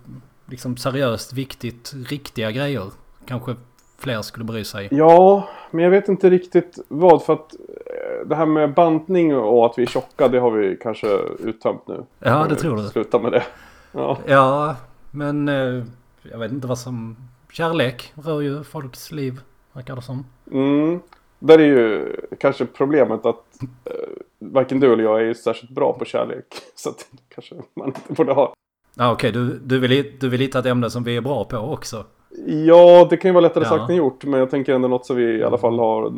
liksom 0.45 0.77
seriöst, 0.77 1.33
viktigt, 1.33 1.93
riktiga 2.07 2.51
grejer. 2.51 2.91
Kanske 3.25 3.55
fler 4.01 4.21
skulle 4.21 4.45
bry 4.45 4.63
sig. 4.63 4.87
Ja, 4.91 5.49
men 5.71 5.83
jag 5.83 5.91
vet 5.91 6.07
inte 6.07 6.29
riktigt 6.29 6.79
vad. 6.87 7.23
För 7.23 7.33
att 7.33 7.53
eh, 7.53 8.27
det 8.27 8.35
här 8.35 8.45
med 8.45 8.73
bantning 8.73 9.35
och 9.35 9.65
att 9.65 9.77
vi 9.77 9.81
är 9.81 9.87
tjocka, 9.87 10.27
det 10.27 10.39
har 10.39 10.51
vi 10.51 10.77
kanske 10.81 11.07
uttömt 11.39 11.87
nu. 11.87 12.03
Ja, 12.19 12.45
det 12.49 12.55
tror 12.55 12.77
du. 12.77 12.83
Sluta 12.83 13.19
med 13.19 13.31
det. 13.31 13.43
Ja. 13.91 14.17
Ja, 14.25 14.75
men 15.11 15.49
eh, 15.49 15.83
jag 16.31 16.39
vet 16.39 16.51
inte 16.51 16.67
vad 16.67 16.79
som... 16.79 17.15
Kärlek 17.51 18.13
rör 18.15 18.41
ju 18.41 18.63
folks 18.63 19.11
liv, 19.11 19.41
verkar 19.73 19.95
det 19.95 20.01
som. 20.01 20.25
Mm. 20.51 20.99
Där 21.39 21.59
är 21.59 21.65
ju 21.65 22.15
kanske 22.39 22.65
problemet 22.65 23.25
att 23.25 23.45
eh, 23.85 23.93
varken 24.39 24.79
du 24.79 24.93
eller 24.93 25.03
jag 25.03 25.21
är 25.21 25.25
ju 25.25 25.35
särskilt 25.35 25.71
bra 25.71 25.93
på 25.93 26.05
kärlek. 26.05 26.45
Så 26.75 26.89
att 26.89 27.07
kanske 27.35 27.55
man 27.73 27.87
inte 27.87 28.13
borde 28.13 28.33
ha. 28.33 28.53
Ja, 28.95 29.11
okej, 29.11 29.31
du, 29.31 29.59
du, 29.63 29.79
vill, 29.79 30.17
du 30.19 30.29
vill 30.29 30.39
hitta 30.39 30.59
ett 30.59 30.65
ämne 30.65 30.89
som 30.89 31.03
vi 31.03 31.17
är 31.17 31.21
bra 31.21 31.45
på 31.45 31.57
också. 31.57 32.05
Ja, 32.45 33.07
det 33.09 33.17
kan 33.17 33.29
ju 33.29 33.33
vara 33.33 33.41
lättare 33.41 33.63
Ja. 33.63 33.69
sagt 33.69 33.89
än 33.89 33.95
gjort. 33.95 34.25
Men 34.25 34.39
jag 34.39 34.49
tänker 34.49 34.73
ändå 34.75 34.87
något 34.87 35.05
som 35.05 35.15
vi 35.15 35.23
i 35.37 35.43
alla 35.43 35.57
fall 35.57 35.79
har 35.79 36.13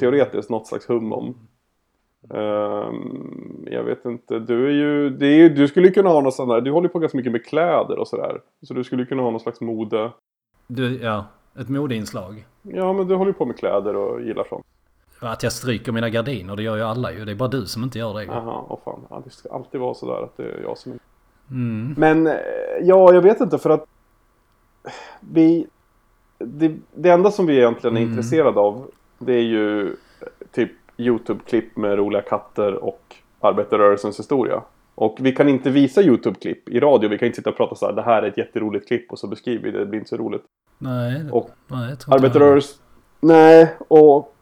teoretiskt 0.00 0.50
något 0.50 0.66
slags 0.66 0.88
hum 0.88 1.12
om. 1.12 1.34
Ehm, 2.34 3.66
jag 3.70 3.84
vet 3.84 4.04
inte, 4.04 4.38
du 4.38 4.66
är 4.66 4.70
ju, 4.72 5.10
det 5.10 5.26
är, 5.26 5.50
du 5.50 5.68
skulle 5.68 5.90
kunna 5.90 6.10
ha 6.10 6.20
något 6.20 6.34
sånt 6.34 6.50
där, 6.50 6.60
du 6.60 6.70
håller 6.70 6.88
ju 6.88 6.92
på 6.92 6.98
ganska 6.98 7.16
mycket 7.18 7.32
med 7.32 7.44
kläder 7.46 7.98
och 7.98 8.08
sådär. 8.08 8.40
Så 8.62 8.74
du 8.74 8.84
skulle 8.84 9.04
kunna 9.06 9.22
ha 9.22 9.30
någon 9.30 9.40
slags 9.40 9.60
mode. 9.60 10.10
Du, 10.66 10.98
ja, 11.02 11.24
ett 11.60 11.68
modeinslag. 11.68 12.46
Ja, 12.62 12.92
men 12.92 13.08
du 13.08 13.14
håller 13.14 13.30
ju 13.30 13.34
på 13.38 13.44
med 13.46 13.56
kläder 13.58 13.96
och 13.96 14.22
gillar 14.22 14.44
sånt. 14.48 14.66
Att 15.20 15.42
jag 15.42 15.52
stryker 15.52 15.92
mina 15.92 16.08
gardiner, 16.10 16.56
det 16.56 16.62
gör 16.62 16.76
ju 16.76 16.82
alla 16.82 17.12
ju. 17.12 17.24
Det 17.24 17.32
är 17.32 17.36
bara 17.36 17.48
du 17.48 17.66
som 17.66 17.82
inte 17.82 17.98
gör 17.98 18.14
det. 18.14 18.24
Jaha, 18.24 18.64
åh 18.68 18.78
fan. 18.84 19.00
Ja, 19.10 19.22
det 19.24 19.30
ska 19.30 19.48
alltid 19.48 19.80
vara 19.80 19.94
sådär 19.94 20.22
att 20.24 20.36
det 20.36 20.42
är 20.42 20.60
jag 20.62 20.78
som 20.78 20.92
Mm. 21.50 21.94
Men 21.98 22.26
eh, 22.26 22.32
ja, 22.82 23.14
jag 23.14 23.22
vet 23.22 23.40
inte 23.40 23.58
för 23.58 23.70
att 23.70 23.84
vi... 25.20 25.66
Det, 26.38 26.76
det 26.94 27.10
enda 27.10 27.30
som 27.30 27.46
vi 27.46 27.56
egentligen 27.56 27.96
är 27.96 28.00
Mm. 28.00 28.12
intresserade 28.12 28.60
av 28.60 28.90
det 29.18 29.32
är 29.34 29.42
ju 29.42 29.86
eh, 29.86 29.92
typ 30.52 30.70
YouTube-klipp 30.96 31.76
med 31.76 31.98
roliga 31.98 32.22
katter 32.22 32.74
och 32.84 33.16
arbetarrörelsens 33.40 34.18
historia. 34.18 34.62
Och 34.94 35.16
vi 35.20 35.32
kan 35.32 35.48
inte 35.48 35.70
visa 35.70 36.02
YouTube-klipp 36.02 36.68
i 36.68 36.80
radio. 36.80 37.08
Vi 37.08 37.18
kan 37.18 37.26
inte 37.26 37.36
sitta 37.36 37.50
och 37.50 37.56
prata 37.56 37.74
så 37.74 37.86
här, 37.86 37.92
det 37.92 38.02
här 38.02 38.22
är 38.22 38.28
ett 38.28 38.38
jätteroligt 38.38 38.88
klipp 38.88 39.12
och 39.12 39.18
så 39.18 39.26
beskriver 39.26 39.64
vi 39.64 39.70
det. 39.70 39.78
Det 39.78 39.86
blir 39.86 39.98
inte 39.98 40.08
så 40.08 40.16
roligt. 40.16 40.42
Nej, 40.78 41.22
Och 41.30 41.50
nej 41.66 41.96
Arbetarrörelsen... 42.06 42.78
Nej, 43.20 43.76
och 43.88 44.34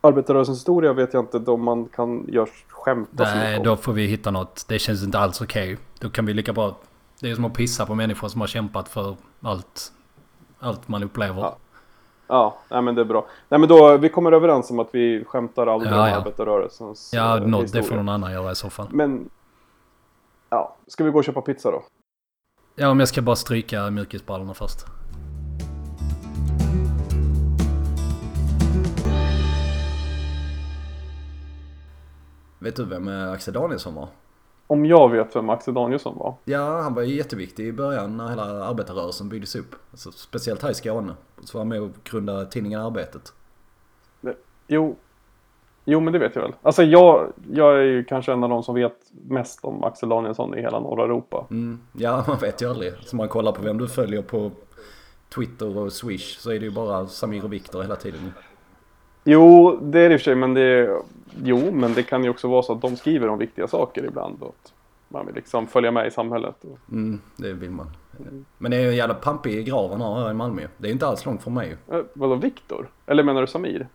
arbetarrörelsens 0.00 0.58
historia 0.58 0.92
vet 0.92 1.14
jag 1.14 1.22
inte 1.22 1.50
om 1.50 1.64
man 1.64 1.84
kan 1.86 2.26
göra 2.28 2.46
skämta 2.68 3.24
Nej, 3.24 3.60
då 3.64 3.76
får 3.76 3.92
vi 3.92 4.06
hitta 4.06 4.30
något. 4.30 4.64
Det 4.68 4.78
känns 4.78 5.04
inte 5.04 5.18
alls 5.18 5.40
okej. 5.40 5.78
Då 6.00 6.10
kan 6.10 6.26
vi 6.26 6.34
lika 6.34 6.52
bra... 6.52 6.76
Det 7.20 7.30
är 7.30 7.34
som 7.34 7.44
att 7.44 7.54
pissa 7.54 7.86
på 7.86 7.94
människor 7.94 8.28
som 8.28 8.40
har 8.40 8.48
kämpat 8.48 8.88
för 8.88 9.16
allt, 9.42 9.92
allt 10.60 10.88
man 10.88 11.02
upplever. 11.02 11.40
Ja. 11.42 11.56
Ja, 12.26 12.56
nej 12.68 12.82
men 12.82 12.94
det 12.94 13.00
är 13.00 13.04
bra. 13.04 13.26
Nej 13.48 13.60
men 13.60 13.68
då, 13.68 13.96
vi 13.96 14.08
kommer 14.08 14.32
överens 14.32 14.70
om 14.70 14.78
att 14.78 14.88
vi 14.92 15.24
skämtar 15.24 15.66
aldrig 15.66 15.92
Ja, 15.92 16.02
om 16.02 16.08
ja. 16.08 16.16
arbetarrörelsens 16.16 17.10
Ja, 17.14 17.36
eh, 17.36 17.46
något, 17.46 17.72
det 17.72 17.82
får 17.82 17.96
någon 17.96 18.08
annan 18.08 18.32
göra 18.32 18.52
i 18.52 18.54
så 18.54 18.70
fall. 18.70 18.88
Men... 18.90 19.30
Ja, 20.50 20.76
ska 20.86 21.04
vi 21.04 21.10
gå 21.10 21.18
och 21.18 21.24
köpa 21.24 21.40
pizza 21.40 21.70
då? 21.70 21.82
Ja, 22.74 22.88
om 22.88 22.98
jag 22.98 23.08
ska 23.08 23.22
bara 23.22 23.36
stryka 23.36 23.90
mjukisbrallorna 23.90 24.54
först. 24.54 24.78
Vet 32.58 32.76
du 32.76 32.84
vem 32.84 33.08
eh, 33.08 33.32
Axel 33.32 33.54
Danielsson 33.54 33.94
var? 33.94 34.08
Om 34.72 34.86
jag 34.86 35.10
vet 35.10 35.36
vem 35.36 35.50
Axel 35.50 35.74
Danielsson 35.74 36.18
var? 36.18 36.34
Ja, 36.44 36.80
han 36.80 36.94
var 36.94 37.02
ju 37.02 37.14
jätteviktig 37.14 37.66
i 37.66 37.72
början 37.72 38.16
när 38.16 38.28
hela 38.28 38.64
arbetarrörelsen 38.64 39.28
byggdes 39.28 39.56
upp. 39.56 39.74
Alltså, 39.90 40.12
speciellt 40.12 40.62
här 40.62 40.70
i 40.70 40.74
Skåne. 40.74 41.14
Så 41.44 41.58
var 41.58 41.60
han 41.60 41.68
med 41.68 41.82
och 41.82 41.90
grundade 42.04 42.46
tidningen 42.46 42.80
Arbetet. 42.80 43.32
Jo. 44.66 44.96
Jo, 45.84 46.00
men 46.00 46.12
det 46.12 46.18
vet 46.18 46.34
jag 46.34 46.42
väl. 46.42 46.52
Alltså 46.62 46.82
jag, 46.82 47.32
jag 47.52 47.78
är 47.78 47.82
ju 47.82 48.04
kanske 48.04 48.32
en 48.32 48.44
av 48.44 48.50
de 48.50 48.62
som 48.62 48.74
vet 48.74 48.96
mest 49.10 49.64
om 49.64 49.84
Axel 49.84 50.08
Danielsson 50.08 50.58
i 50.58 50.60
hela 50.60 50.80
norra 50.80 51.04
Europa. 51.04 51.46
Mm. 51.50 51.80
Ja, 51.92 52.24
man 52.28 52.38
vet 52.38 52.62
ju 52.62 52.70
aldrig. 52.70 52.92
Så 53.04 53.16
man 53.16 53.28
kollar 53.28 53.52
på 53.52 53.62
vem 53.62 53.78
du 53.78 53.88
följer 53.88 54.22
på 54.22 54.50
Twitter 55.34 55.78
och 55.78 55.92
Swish 55.92 56.38
så 56.38 56.50
är 56.50 56.58
det 56.58 56.64
ju 56.64 56.72
bara 56.72 57.06
Samir 57.06 57.44
och 57.44 57.52
Viktor 57.52 57.82
hela 57.82 57.96
tiden. 57.96 58.32
Jo, 59.24 59.78
det 59.82 60.00
är 60.00 60.08
det 60.08 60.14
i 60.14 60.16
och 60.16 60.20
för 60.20 60.24
sig, 60.24 60.34
men 60.34 60.54
det... 60.54 61.00
Jo, 61.42 61.70
men 61.72 61.94
det 61.94 62.02
kan 62.02 62.24
ju 62.24 62.30
också 62.30 62.48
vara 62.48 62.62
så 62.62 62.72
att 62.72 62.80
de 62.80 62.96
skriver 62.96 63.28
om 63.28 63.38
viktiga 63.38 63.68
saker 63.68 64.04
ibland. 64.04 64.42
Och 64.42 64.48
att 64.48 64.72
man 65.08 65.26
vill 65.26 65.34
liksom 65.34 65.66
följa 65.66 65.90
med 65.90 66.06
i 66.06 66.10
samhället. 66.10 66.54
Och... 66.64 66.78
Mm, 66.92 67.20
det 67.36 67.52
vill 67.52 67.70
man. 67.70 67.90
Men 68.58 68.70
det 68.70 68.76
är 68.76 68.80
ju 68.80 68.88
en 68.88 68.96
jävla 68.96 69.14
pampig 69.14 69.66
grav 69.66 69.90
han 69.90 70.00
har 70.00 70.20
här 70.20 70.30
i 70.30 70.34
Malmö. 70.34 70.62
Det 70.76 70.88
är 70.88 70.92
inte 70.92 71.06
alls 71.06 71.26
långt 71.26 71.42
från 71.42 71.54
mig. 71.54 71.76
Eh, 71.88 72.00
vadå, 72.12 72.34
Viktor? 72.34 72.88
Eller 73.06 73.22
menar 73.22 73.40
du 73.40 73.46
Samir? 73.46 73.88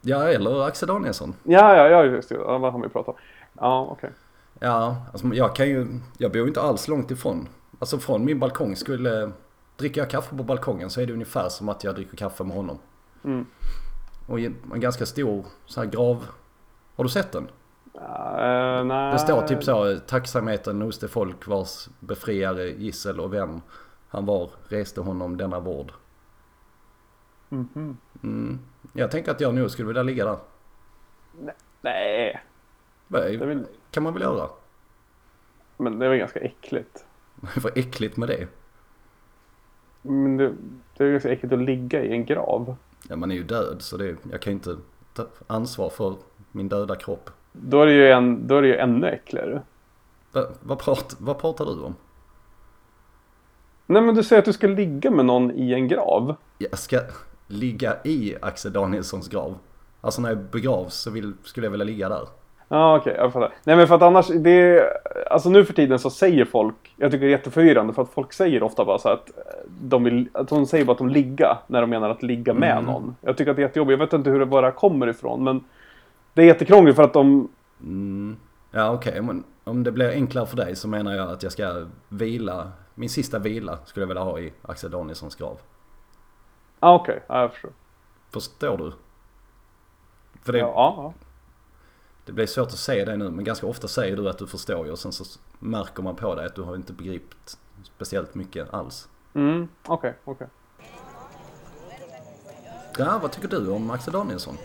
Ja, 0.00 0.28
eller 0.28 0.66
Axel 0.66 0.88
Danielsson. 0.88 1.34
Ja, 1.42 1.76
ja, 1.76 1.88
ja, 1.88 2.04
just 2.04 2.28
det. 2.28 2.34
Ja, 2.34 2.58
vad 2.58 2.72
har 2.72 2.82
vi 2.82 2.88
pratat 2.88 3.08
om? 3.08 3.20
Ja, 3.52 3.88
okej. 3.90 4.10
Ja, 4.60 4.96
alltså 5.12 5.26
jag 5.26 5.56
kan 5.56 5.68
ju... 5.68 5.86
Jag 6.18 6.32
bor 6.32 6.40
ju 6.40 6.48
inte 6.48 6.60
alls 6.60 6.88
långt 6.88 7.10
ifrån. 7.10 7.48
Alltså 7.78 7.98
från 7.98 8.24
min 8.24 8.38
balkong 8.38 8.76
skulle... 8.76 9.30
Dricker 9.76 10.00
jag 10.00 10.10
kaffe 10.10 10.36
på 10.36 10.42
balkongen 10.42 10.90
så 10.90 11.00
är 11.00 11.06
det 11.06 11.12
ungefär 11.12 11.48
som 11.48 11.68
att 11.68 11.84
jag 11.84 11.94
dricker 11.94 12.16
kaffe 12.16 12.44
med 12.44 12.56
honom. 12.56 12.78
Mm. 13.24 13.46
Och 14.26 14.40
en 14.40 14.80
ganska 14.80 15.06
stor 15.06 15.44
så 15.66 15.80
här 15.80 15.88
grav... 15.88 16.26
Har 16.96 17.04
du 17.04 17.10
sett 17.10 17.32
den? 17.32 17.48
Uh, 17.94 18.84
nej. 18.84 19.12
Det 19.12 19.18
står 19.18 19.42
typ 19.42 19.64
så, 19.64 19.96
tacksamheten 20.06 20.82
hos 20.82 20.98
det 20.98 21.08
folk 21.08 21.46
vars 21.46 21.88
befriare, 22.00 22.64
gissel 22.64 23.20
och 23.20 23.34
vän 23.34 23.62
han 24.08 24.26
var 24.26 24.50
reste 24.68 25.00
honom 25.00 25.36
denna 25.36 25.60
vård. 25.60 25.92
Mhm. 27.48 27.96
Mm. 28.22 28.58
Jag 28.92 29.10
tänker 29.10 29.30
att 29.30 29.40
jag 29.40 29.54
nog 29.54 29.70
skulle 29.70 29.86
vilja 29.86 30.02
ligga 30.02 30.24
där. 30.24 30.38
Nej, 31.80 32.40
Vad 33.08 33.22
det 33.22 33.36
väl, 33.36 33.66
kan 33.90 34.02
man 34.02 34.12
väl 34.12 34.22
göra? 34.22 34.48
men 35.76 35.98
det 35.98 36.06
är 36.06 36.10
väl 36.10 36.18
ganska 36.18 36.40
äckligt. 36.40 37.06
Vad 37.62 37.78
äckligt 37.78 38.16
med 38.16 38.28
det. 38.28 38.48
Men 40.02 40.36
det, 40.36 40.54
det 40.96 41.04
är 41.04 41.10
ganska 41.10 41.32
äckligt 41.32 41.52
att 41.52 41.62
ligga 41.62 42.04
i 42.04 42.12
en 42.12 42.24
grav. 42.24 42.76
Ja, 43.08 43.16
man 43.16 43.30
är 43.30 43.34
ju 43.34 43.44
död 43.44 43.76
så 43.82 43.96
det, 43.96 44.16
jag 44.30 44.42
kan 44.42 44.50
ju 44.50 44.54
inte 44.54 44.76
ta 45.14 45.26
ansvar 45.46 45.90
för 45.90 46.16
min 46.52 46.68
döda 46.68 46.96
kropp. 46.96 47.30
Då 47.52 47.82
är 47.82 47.86
det 47.86 47.92
ju, 47.92 48.10
en, 48.10 48.46
då 48.46 48.56
är 48.56 48.62
det 48.62 48.68
ju 48.68 48.76
ännu 48.76 49.06
äckligare. 49.06 49.62
Va, 50.32 50.44
vad, 50.60 50.78
prat, 50.78 51.16
vad 51.18 51.38
pratar 51.38 51.64
du 51.64 51.80
om? 51.82 51.94
Nej 53.86 54.02
men 54.02 54.14
du 54.14 54.22
säger 54.22 54.42
att 54.42 54.46
du 54.46 54.52
ska 54.52 54.66
ligga 54.66 55.10
med 55.10 55.24
någon 55.24 55.50
i 55.50 55.72
en 55.72 55.88
grav. 55.88 56.36
Jag 56.58 56.78
ska 56.78 57.00
ligga 57.46 57.96
i 58.04 58.36
Axel 58.42 58.72
Danielssons 58.72 59.28
grav. 59.28 59.58
Alltså 60.00 60.22
när 60.22 60.28
jag 60.28 60.38
begravs 60.38 60.94
så 60.94 61.10
vill, 61.10 61.32
skulle 61.42 61.66
jag 61.66 61.70
vilja 61.70 61.84
ligga 61.84 62.08
där. 62.08 62.28
Ja 62.68 62.96
okej, 62.96 63.14
jag 63.18 63.32
fattar. 63.32 63.52
Nej 63.64 63.76
men 63.76 63.88
för 63.88 63.94
att 63.94 64.02
annars, 64.02 64.28
det 64.28 64.84
Alltså 65.30 65.50
nu 65.50 65.64
för 65.64 65.72
tiden 65.72 65.98
så 65.98 66.10
säger 66.10 66.44
folk, 66.44 66.94
jag 66.96 67.10
tycker 67.10 67.24
det 67.26 67.28
är 67.30 67.36
jätteförvirrande 67.36 67.92
för 67.92 68.02
att 68.02 68.08
folk 68.10 68.32
säger 68.32 68.62
ofta 68.62 68.84
bara 68.84 68.98
så 68.98 69.08
att 69.08 69.30
de 69.80 70.04
vill, 70.04 70.28
att 70.32 70.48
de 70.48 70.66
säger 70.66 70.84
bara 70.84 70.92
att 70.92 70.98
de 70.98 71.08
ligga 71.08 71.58
när 71.66 71.80
de 71.80 71.90
menar 71.90 72.10
att 72.10 72.22
ligga 72.22 72.54
med 72.54 72.72
Mm. 72.72 72.84
någon. 72.84 73.16
Jag 73.20 73.36
tycker 73.36 73.50
att 73.50 73.56
det 73.56 73.62
är 73.62 73.66
jättejobbigt, 73.66 73.98
jag 74.00 74.06
vet 74.06 74.12
inte 74.12 74.30
hur 74.30 74.38
det 74.40 74.46
bara 74.46 74.70
kommer 74.70 75.06
ifrån 75.06 75.44
men 75.44 75.64
det 76.34 76.42
är 76.42 76.46
jättekrångligt 76.46 76.96
för 76.96 77.02
att 77.02 77.12
de, 77.12 77.48
Mm. 77.80 78.36
Ja 78.70 78.92
okej, 78.92 79.22
men 79.22 79.44
om 79.64 79.82
det 79.84 79.92
blir 79.92 80.10
enklare 80.10 80.46
för 80.46 80.56
dig 80.56 80.76
så 80.76 80.88
menar 80.88 81.14
jag 81.14 81.30
att 81.30 81.42
jag 81.42 81.52
ska 81.52 81.86
vila. 82.08 82.68
Min 82.94 83.08
sista 83.08 83.38
vila 83.38 83.78
skulle 83.84 84.02
jag 84.02 84.08
vilja 84.08 84.22
ha 84.22 84.38
i 84.38 84.52
Axel 84.62 84.90
Danielssons 84.90 85.34
grav. 85.36 85.58
ja 86.80 86.94
okej, 86.94 87.22
ja, 87.26 87.40
jag 87.40 87.52
förstår. 87.52 87.70
Förstår 88.32 88.78
du? 88.78 88.92
För 90.42 90.52
det, 90.52 90.58
Ja, 90.58 90.72
ja, 90.76 91.12
det 92.24 92.32
blir 92.32 92.46
svårt 92.46 92.68
att 92.68 92.78
säga 92.78 93.04
det 93.04 93.16
nu 93.16 93.30
men 93.30 93.44
ganska 93.44 93.66
ofta 93.66 93.88
säger 93.88 94.16
du 94.16 94.28
att 94.28 94.38
du 94.38 94.46
förstår 94.46 94.86
ju 94.86 94.92
och 94.92 94.98
sen 94.98 95.12
så 95.12 95.24
märker 95.58 96.02
man 96.02 96.16
på 96.16 96.34
dig 96.34 96.46
att 96.46 96.54
du 96.54 96.62
har 96.62 96.76
inte 96.76 96.92
begripit 96.92 97.58
speciellt 97.82 98.34
mycket 98.34 98.74
alls. 98.74 99.08
Mm, 99.34 99.68
okej, 99.86 100.14
okej. 100.24 100.46
Ja, 102.98 103.18
vad 103.22 103.32
tycker 103.32 103.48
du 103.48 103.70
om 103.70 103.90
Axel 103.90 104.12
Danielsson? 104.12 104.56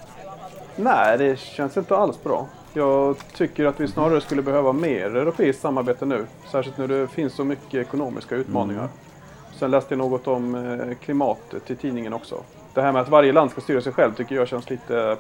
Nej, 0.76 1.18
det 1.18 1.40
känns 1.40 1.78
inte 1.78 1.98
alls 1.98 2.24
bra. 2.24 2.48
Jag 2.74 3.18
tycker 3.36 3.66
att 3.66 3.80
vi 3.80 3.88
snarare 3.88 4.22
skulle 4.22 4.42
behöva 4.42 4.74
mer 4.74 5.16
europeiskt 5.16 5.62
samarbete 5.62 6.06
nu. 6.06 6.26
Särskilt 6.52 6.78
när 6.78 6.88
det 6.88 7.08
finns 7.08 7.34
så 7.34 7.44
mycket 7.44 7.74
ekonomiska 7.74 8.36
utmaningar. 8.36 8.90
Sen 9.60 9.72
läste 9.72 9.94
jag 9.94 9.98
något 9.98 10.28
om 10.28 10.56
eh, 10.56 10.98
klimatet 10.98 11.72
i 11.72 11.76
tidningen 11.76 12.14
också. 12.14 12.44
Det 12.74 12.82
här 12.82 12.92
med 12.92 13.02
att 13.02 13.10
varje 13.10 13.32
land 13.32 13.52
ska 13.52 13.62
styra 13.62 13.82
sig 13.82 13.94
själv 13.94 14.14
tycker 14.14 14.36
jag 14.36 14.48
känns 14.48 14.70
lite 14.70 15.18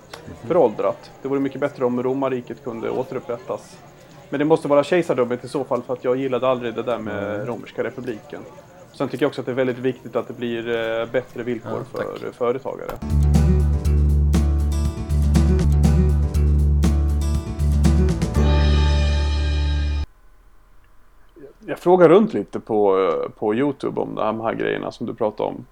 föråldrat. 0.48 1.12
Det 1.22 1.28
vore 1.28 1.40
mycket 1.40 1.62
bättre 1.62 1.86
om 1.86 2.04
romarriket 2.04 2.64
kunde 2.64 2.90
återupprättas. 2.90 3.78
Men 4.30 4.40
det 4.40 4.46
måste 4.46 4.68
vara 4.68 4.84
kejsardömet 4.84 5.44
i 5.44 5.48
så 5.48 5.64
fall 5.64 5.82
för 5.82 5.94
att 5.94 6.04
jag 6.04 6.16
gillade 6.18 6.48
aldrig 6.48 6.74
det 6.76 6.84
där 6.84 7.00
med 7.00 7.48
romerska 7.48 7.84
republiken. 7.84 8.42
Sen 8.92 9.10
tycker 9.10 9.24
jag 9.24 9.28
också 9.28 9.42
att 9.42 9.46
det 9.46 9.52
är 9.52 9.56
väldigt 9.56 9.78
viktigt 9.78 10.16
att 10.16 10.28
det 10.28 10.34
blir 10.34 10.70
eh, 10.70 11.06
bättre 11.06 11.44
villkor 11.44 11.86
Ja, 11.94 12.00
för 12.00 12.32
företagare. 12.32 12.92
Jag 21.66 21.80
frågar 21.80 22.10
runt 22.10 22.34
lite 22.34 22.60
på, 22.60 23.00
eh, 23.00 23.30
på 23.40 23.56
Youtube 23.56 24.02
om 24.02 24.16
de 24.16 24.42
här 24.42 24.54
grejerna 24.54 24.92
som 24.92 25.08
du 25.08 25.14
pratade 25.14 25.50
om. 25.50 25.66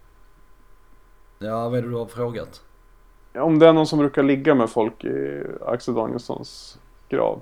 Ja, 1.39 1.69
vad 1.69 1.77
är 1.77 1.81
det 1.81 1.89
du 1.89 1.95
har 1.95 2.05
frågat? 2.05 2.61
Om 3.35 3.59
det 3.59 3.67
är 3.67 3.73
någon 3.73 3.87
som 3.87 3.99
brukar 3.99 4.23
ligga 4.23 4.55
med 4.55 4.69
folk 4.69 5.03
i 5.05 5.43
Axel 5.65 5.93
Danielssons 5.93 6.79
grav. 7.09 7.41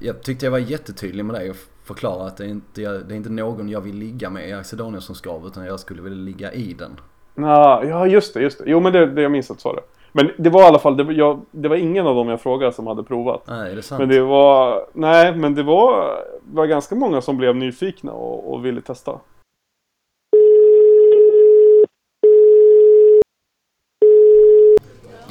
Jag 0.00 0.22
tyckte 0.22 0.46
jag 0.46 0.50
var 0.50 0.58
jättetydlig 0.58 1.24
med 1.24 1.34
dig 1.34 1.50
och 1.50 1.56
förklara 1.84 2.26
att 2.26 2.36
det 2.36 2.44
är 2.44 2.48
inte, 2.48 2.80
det 2.80 3.14
är 3.14 3.16
inte 3.16 3.30
någon 3.30 3.68
jag 3.68 3.80
vill 3.80 3.96
ligga 3.96 4.30
med 4.30 4.48
i 4.48 4.52
Axel 4.52 4.78
Danielssons 4.78 5.20
grav 5.20 5.46
utan 5.46 5.66
jag 5.66 5.80
skulle 5.80 6.02
vilja 6.02 6.18
ligga 6.18 6.52
i 6.52 6.72
den. 6.72 7.00
Nå, 7.34 7.82
ja, 7.84 8.06
just 8.06 8.34
det, 8.34 8.40
just 8.40 8.58
det. 8.58 8.64
Jo, 8.66 8.80
men 8.80 8.92
det, 8.92 9.06
det 9.06 9.22
jag 9.22 9.32
minns 9.32 9.50
att 9.50 9.60
sa 9.60 9.74
det. 9.74 9.82
Men 10.12 10.30
det 10.38 10.50
var 10.50 10.62
i 10.62 10.64
alla 10.64 10.78
fall, 10.78 10.96
det, 10.96 11.12
jag, 11.12 11.40
det 11.50 11.68
var 11.68 11.76
ingen 11.76 12.06
av 12.06 12.14
dem 12.14 12.28
jag 12.28 12.40
frågade 12.40 12.72
som 12.72 12.86
hade 12.86 13.02
provat. 13.02 13.42
Nej, 13.46 13.72
är 13.72 13.76
det 13.76 13.82
sant? 13.82 13.98
Men 13.98 14.08
det 14.08 14.20
var, 14.20 14.86
nej, 14.92 15.36
men 15.36 15.54
det 15.54 15.62
var, 15.62 16.20
var 16.52 16.66
ganska 16.66 16.94
många 16.94 17.20
som 17.20 17.36
blev 17.36 17.56
nyfikna 17.56 18.12
och, 18.12 18.54
och 18.54 18.64
ville 18.64 18.80
testa. 18.80 19.20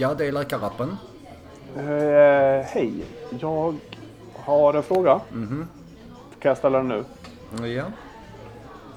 Ja, 0.04 0.14
det 0.14 0.26
är 0.28 0.32
läkarrappen. 0.32 0.98
Eh, 1.78 2.66
hej, 2.66 2.94
jag 3.40 3.76
har 4.34 4.74
en 4.74 4.84
fråga. 4.84 5.22
Mhm. 5.32 5.68
Kan 6.40 6.50
jag 6.50 6.58
ställa 6.58 6.78
den 6.78 6.88
nu? 6.88 7.04
Ja. 7.68 7.84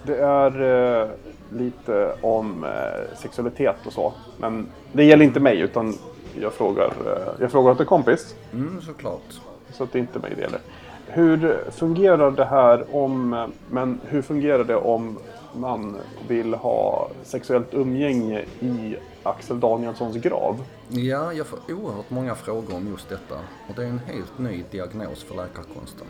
Det 0.03 0.17
är 0.17 0.63
eh, 1.03 1.09
lite 1.51 2.15
om 2.21 2.65
eh, 2.65 3.17
sexualitet 3.19 3.77
och 3.87 3.93
så. 3.93 4.13
Men 4.39 4.67
det 4.93 5.05
gäller 5.05 5.25
inte 5.25 5.41
mig 5.41 5.61
utan 5.61 5.95
jag 6.41 6.53
frågar, 6.53 6.93
jag 7.41 7.51
frågar 7.51 7.71
åt 7.71 7.81
en 7.81 7.87
kompis. 7.87 8.35
Mm, 8.53 8.81
såklart. 8.83 9.41
Så 9.73 9.85
att 9.85 9.93
det 9.93 9.99
är 9.99 10.01
inte 10.01 10.19
mig 10.19 10.33
det 10.37 10.43
gäller. 10.43 10.61
Hur 11.07 11.65
fungerar 11.71 12.31
det 12.31 12.45
här 12.45 12.97
om, 12.97 13.47
men 13.71 14.01
hur 14.09 14.23
fungerar 14.23 14.65
det 14.65 14.77
om 14.77 15.19
man 15.53 15.97
vill 16.29 16.55
ha 16.55 17.09
sexuellt 17.23 17.75
umgänge 17.75 18.45
i 18.61 18.97
Axel 19.27 19.61
Danielssons 19.61 20.17
grav? 20.17 20.65
Ja, 20.89 21.33
jag 21.33 21.47
får 21.47 21.59
oerhört 21.69 22.11
många 22.11 22.35
frågor 22.35 22.77
om 22.77 22.89
just 22.89 23.09
detta 23.09 23.35
och 23.69 23.75
det 23.77 23.83
är 23.83 23.87
en 23.87 23.99
helt 23.99 24.39
ny 24.39 24.65
diagnos 24.71 25.25
för 25.25 25.35
läkarkonsten. 25.35 26.07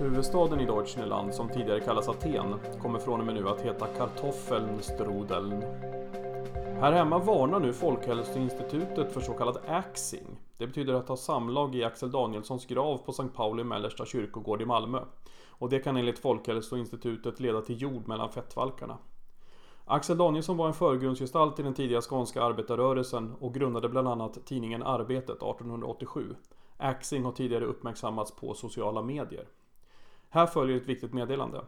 Huvudstaden 0.00 0.60
i 0.60 0.66
Deutschland, 0.66 1.34
som 1.34 1.48
tidigare 1.48 1.80
kallas 1.80 2.08
Aten, 2.08 2.54
kommer 2.82 2.98
från 2.98 3.20
och 3.20 3.26
med 3.26 3.34
nu 3.34 3.48
att 3.48 3.60
heta 3.60 3.86
Kartoffelnstrudeln. 3.86 5.62
Här 6.80 6.92
hemma 6.92 7.18
varnar 7.18 7.60
nu 7.60 7.72
Folkhälsoinstitutet 7.72 9.12
för 9.12 9.20
så 9.20 9.32
kallad 9.32 9.58
axing, 9.66 10.26
det 10.62 10.66
betyder 10.66 10.94
att 10.94 11.08
ha 11.08 11.16
samlag 11.16 11.74
i 11.74 11.84
Axel 11.84 12.10
Danielssons 12.10 12.66
grav 12.66 12.98
på 12.98 13.12
Sankt 13.12 13.36
Pauli 13.36 13.64
Mellersta 13.64 14.06
kyrkogård 14.06 14.62
i 14.62 14.64
Malmö. 14.64 15.00
Och 15.48 15.68
det 15.68 15.78
kan 15.78 15.96
enligt 15.96 16.18
Folkhälsoinstitutet 16.18 17.40
leda 17.40 17.62
till 17.62 17.82
jord 17.82 18.08
mellan 18.08 18.32
fettvalkarna. 18.32 18.98
Axel 19.84 20.18
Danielsson 20.18 20.56
var 20.56 20.66
en 20.66 20.74
förgrundsgestalt 20.74 21.58
i 21.58 21.62
den 21.62 21.74
tidiga 21.74 22.00
skånska 22.00 22.42
arbetarrörelsen 22.42 23.34
och 23.40 23.54
grundade 23.54 23.88
bland 23.88 24.08
annat 24.08 24.46
tidningen 24.46 24.82
Arbetet 24.82 25.36
1887. 25.36 26.36
Axing 26.76 27.24
har 27.24 27.32
tidigare 27.32 27.64
uppmärksammats 27.64 28.36
på 28.36 28.54
sociala 28.54 29.02
medier. 29.02 29.46
Här 30.28 30.46
följer 30.46 30.76
ett 30.76 30.88
viktigt 30.88 31.12
meddelande. 31.12 31.60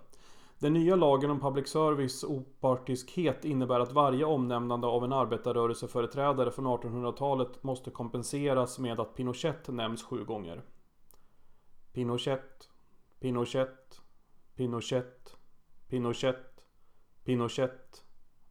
Den 0.64 0.72
nya 0.72 0.96
lagen 0.96 1.30
om 1.30 1.40
public 1.40 1.68
service 1.68 2.24
opartiskhet 2.24 3.44
innebär 3.44 3.80
att 3.80 3.92
varje 3.92 4.24
omnämnande 4.24 4.86
av 4.86 5.04
en 5.04 5.12
arbetarrörelseföreträdare 5.12 6.50
från 6.50 6.66
1800-talet 6.66 7.62
måste 7.62 7.90
kompenseras 7.90 8.78
med 8.78 9.00
att 9.00 9.14
Pinochet 9.14 9.68
nämns 9.68 10.02
sju 10.02 10.24
gånger. 10.24 10.62
Pinochet, 11.92 12.70
Pinochet, 13.20 14.00
Pinochet, 14.56 15.36
Pinochet, 15.88 16.64
Pinochet, 17.24 18.04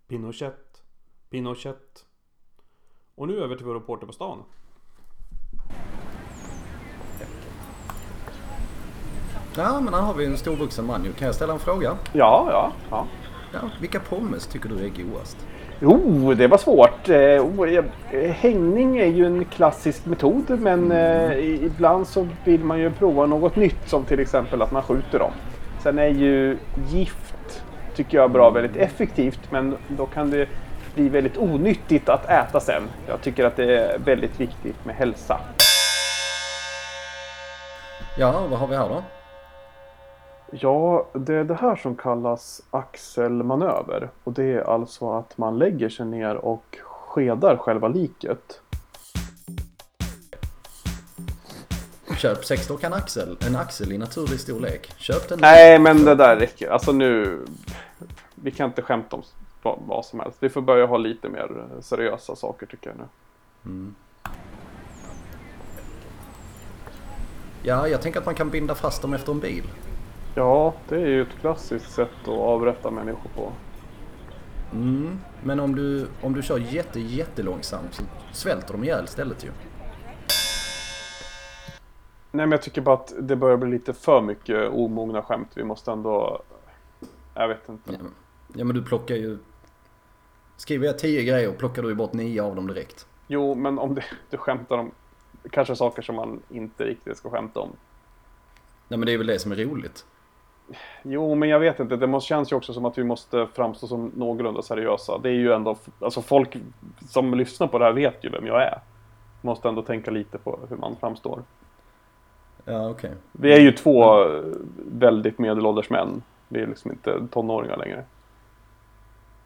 Pinochet, 0.07 0.83
Pinochet. 1.29 2.05
Och 3.15 3.27
nu 3.27 3.39
över 3.39 3.55
till 3.55 3.65
vår 3.65 3.75
reporter 3.75 4.07
på 4.07 4.13
stan. 4.13 4.43
Ja, 9.57 9.79
men 9.79 9.93
här 9.93 10.01
har 10.01 10.13
vi 10.13 10.25
en 10.25 10.37
stor 10.37 10.55
vuxen 10.55 10.85
man. 10.85 11.13
Kan 11.17 11.25
jag 11.25 11.35
ställa 11.35 11.53
en 11.53 11.59
fråga? 11.59 11.97
Ja, 12.13 12.47
ja, 12.49 12.71
ja. 12.89 13.05
Ja, 13.53 13.59
vilka 13.79 13.99
pommes 13.99 14.47
tycker 14.47 14.69
du 14.69 14.75
är 14.75 14.89
godast? 14.89 15.37
Jo, 15.79 16.33
det 16.33 16.47
var 16.47 16.57
svårt. 16.57 17.09
Eh, 17.09 17.17
oh, 17.17 17.83
eh, 18.11 18.31
Hängning 18.31 18.97
är 18.97 19.05
ju 19.05 19.25
en 19.25 19.45
klassisk 19.45 20.05
metod 20.05 20.59
men 20.59 20.91
eh, 20.91 21.37
ibland 21.65 22.07
så 22.07 22.27
vill 22.43 22.63
man 22.63 22.79
ju 22.79 22.91
prova 22.91 23.25
något 23.25 23.55
nytt 23.55 23.89
som 23.89 24.03
till 24.03 24.19
exempel 24.19 24.61
att 24.61 24.71
man 24.71 24.83
skjuter 24.83 25.19
dem. 25.19 25.31
Sen 25.83 25.99
är 25.99 26.07
ju 26.07 26.57
gift, 26.89 27.63
tycker 27.95 28.17
jag, 28.17 28.31
bra 28.31 28.49
väldigt 28.49 28.77
effektivt 28.77 29.51
men 29.51 29.77
då 29.87 30.05
kan 30.05 30.29
det 30.29 30.47
bli 30.95 31.09
väldigt 31.09 31.37
onyttigt 31.37 32.09
att 32.09 32.29
äta 32.29 32.59
sen. 32.59 32.83
Jag 33.07 33.21
tycker 33.21 33.45
att 33.45 33.55
det 33.55 33.77
är 33.77 33.99
väldigt 33.99 34.39
viktigt 34.39 34.85
med 34.85 34.95
hälsa. 34.95 35.39
Ja, 38.17 38.47
vad 38.49 38.59
har 38.59 38.67
vi 38.67 38.75
här 38.75 38.89
då? 38.89 39.03
Ja, 40.59 41.07
det 41.13 41.33
är 41.33 41.43
det 41.43 41.53
här 41.53 41.75
som 41.75 41.95
kallas 41.95 42.61
axelmanöver. 42.71 44.09
Och 44.23 44.33
det 44.33 44.43
är 44.43 44.61
alltså 44.61 45.11
att 45.11 45.37
man 45.37 45.57
lägger 45.57 45.89
sig 45.89 46.05
ner 46.05 46.35
och 46.35 46.77
skedar 46.83 47.57
själva 47.57 47.87
liket. 47.87 48.61
Köp 52.17 52.45
sexdockan 52.45 52.93
Axel. 52.93 53.37
En 53.47 53.55
axel 53.55 53.91
i 53.91 53.97
naturlig 53.97 54.39
storlek. 54.39 54.93
Köp 54.97 55.29
den. 55.29 55.39
Nej, 55.41 55.79
men 55.79 56.05
det 56.05 56.15
där 56.15 56.35
räcker. 56.35 56.69
Alltså 56.69 56.91
nu... 56.91 57.45
Vi 58.35 58.51
kan 58.51 58.69
inte 58.69 58.81
skämta 58.81 59.15
om 59.15 59.23
vad, 59.87 60.05
som 60.05 60.19
helst. 60.19 60.37
Vi 60.39 60.49
får 60.49 60.61
börja 60.61 60.85
ha 60.85 60.97
lite 60.97 61.29
mer 61.29 61.65
seriösa 61.81 62.35
saker 62.35 62.65
tycker 62.65 62.89
jag 62.89 62.97
nu. 62.97 63.05
Ja, 67.63 67.87
jag 67.87 68.01
tänker 68.01 68.19
att 68.19 68.25
man 68.25 68.35
kan 68.35 68.49
binda 68.49 68.75
fast 68.75 69.01
dem 69.01 69.13
efter 69.13 69.31
en 69.31 69.39
bil. 69.39 69.63
Ja, 70.35 70.73
det 70.89 70.95
är 70.95 71.07
ju 71.07 71.21
ett 71.21 71.39
klassiskt 71.41 71.91
sätt 71.91 72.09
att 72.23 72.27
avrätta 72.27 72.91
människor 72.91 73.29
på. 73.35 73.51
Mm. 74.71 75.19
Men 75.43 75.59
om 75.59 75.75
du, 75.75 76.07
om 76.21 76.33
du 76.33 76.41
kör 76.41 76.57
jätte, 76.59 76.99
jättelångsamt 76.99 77.93
så 77.93 78.03
svälter 78.31 78.73
de 78.73 78.83
ihjäl 78.83 79.03
istället 79.03 79.43
ju. 79.45 79.49
Nej, 82.31 82.45
men 82.45 82.51
jag 82.51 82.61
tycker 82.61 82.81
bara 82.81 82.95
att 82.95 83.13
det 83.19 83.35
börjar 83.35 83.57
bli 83.57 83.69
lite 83.71 83.93
för 83.93 84.21
mycket 84.21 84.69
omogna 84.69 85.21
skämt. 85.21 85.49
Vi 85.55 85.63
måste 85.63 85.91
ändå... 85.91 86.41
Jag 87.33 87.47
vet 87.47 87.69
inte. 87.69 87.91
Ja, 87.93 87.97
men- 88.01 88.13
ja, 88.53 88.65
men 88.65 88.75
du 88.75 88.83
plockar 88.83 89.15
ju... 89.15 89.37
Skriver 90.57 90.85
jag 90.85 90.99
tio 90.99 91.23
grejer 91.23 91.51
plockar 91.51 91.81
du 91.81 91.89
ju 91.89 91.95
bort 91.95 92.13
nio 92.13 92.43
av 92.43 92.55
dem 92.55 92.67
direkt. 92.67 93.07
Jo, 93.27 93.55
men 93.55 93.79
om 93.79 93.95
det, 93.95 94.03
du 94.29 94.37
skämtar 94.37 94.77
om 94.77 94.91
kanske 95.51 95.75
saker 95.75 96.01
som 96.01 96.15
man 96.15 96.41
inte 96.49 96.85
riktigt 96.85 97.17
ska 97.17 97.29
skämta 97.29 97.59
om. 97.59 97.69
Nej, 98.87 98.97
men 98.99 99.05
det 99.05 99.13
är 99.13 99.17
väl 99.17 99.27
det 99.27 99.39
som 99.39 99.51
är 99.51 99.55
roligt. 99.55 100.05
Jo, 101.03 101.35
men 101.35 101.49
jag 101.49 101.59
vet 101.59 101.79
inte. 101.79 101.95
Det 101.95 102.07
måste, 102.07 102.27
känns 102.27 102.51
ju 102.51 102.55
också 102.55 102.73
som 102.73 102.85
att 102.85 102.97
vi 102.97 103.03
måste 103.03 103.47
framstå 103.53 103.87
som 103.87 104.11
någorlunda 104.15 104.61
seriösa. 104.61 105.17
Det 105.17 105.29
är 105.29 105.33
ju 105.33 105.53
ändå, 105.53 105.77
alltså 105.99 106.21
folk 106.21 106.57
som 107.09 107.33
lyssnar 107.33 107.67
på 107.67 107.79
det 107.79 107.85
här 107.85 107.93
vet 107.93 108.23
ju 108.23 108.29
vem 108.29 108.47
jag 108.47 108.63
är. 108.63 108.79
Måste 109.41 109.67
ändå 109.67 109.81
tänka 109.81 110.11
lite 110.11 110.37
på 110.37 110.59
hur 110.69 110.77
man 110.77 110.95
framstår. 110.99 111.41
Ja, 112.65 112.89
okej. 112.89 113.11
Vi 113.31 113.53
är 113.53 113.59
ju 113.59 113.71
två 113.71 114.25
väldigt 114.91 115.39
medelålders 115.39 115.89
män. 115.89 116.23
Vi 116.47 116.61
är 116.61 116.67
liksom 116.67 116.91
inte 116.91 117.27
tonåringar 117.31 117.77
längre. 117.77 118.03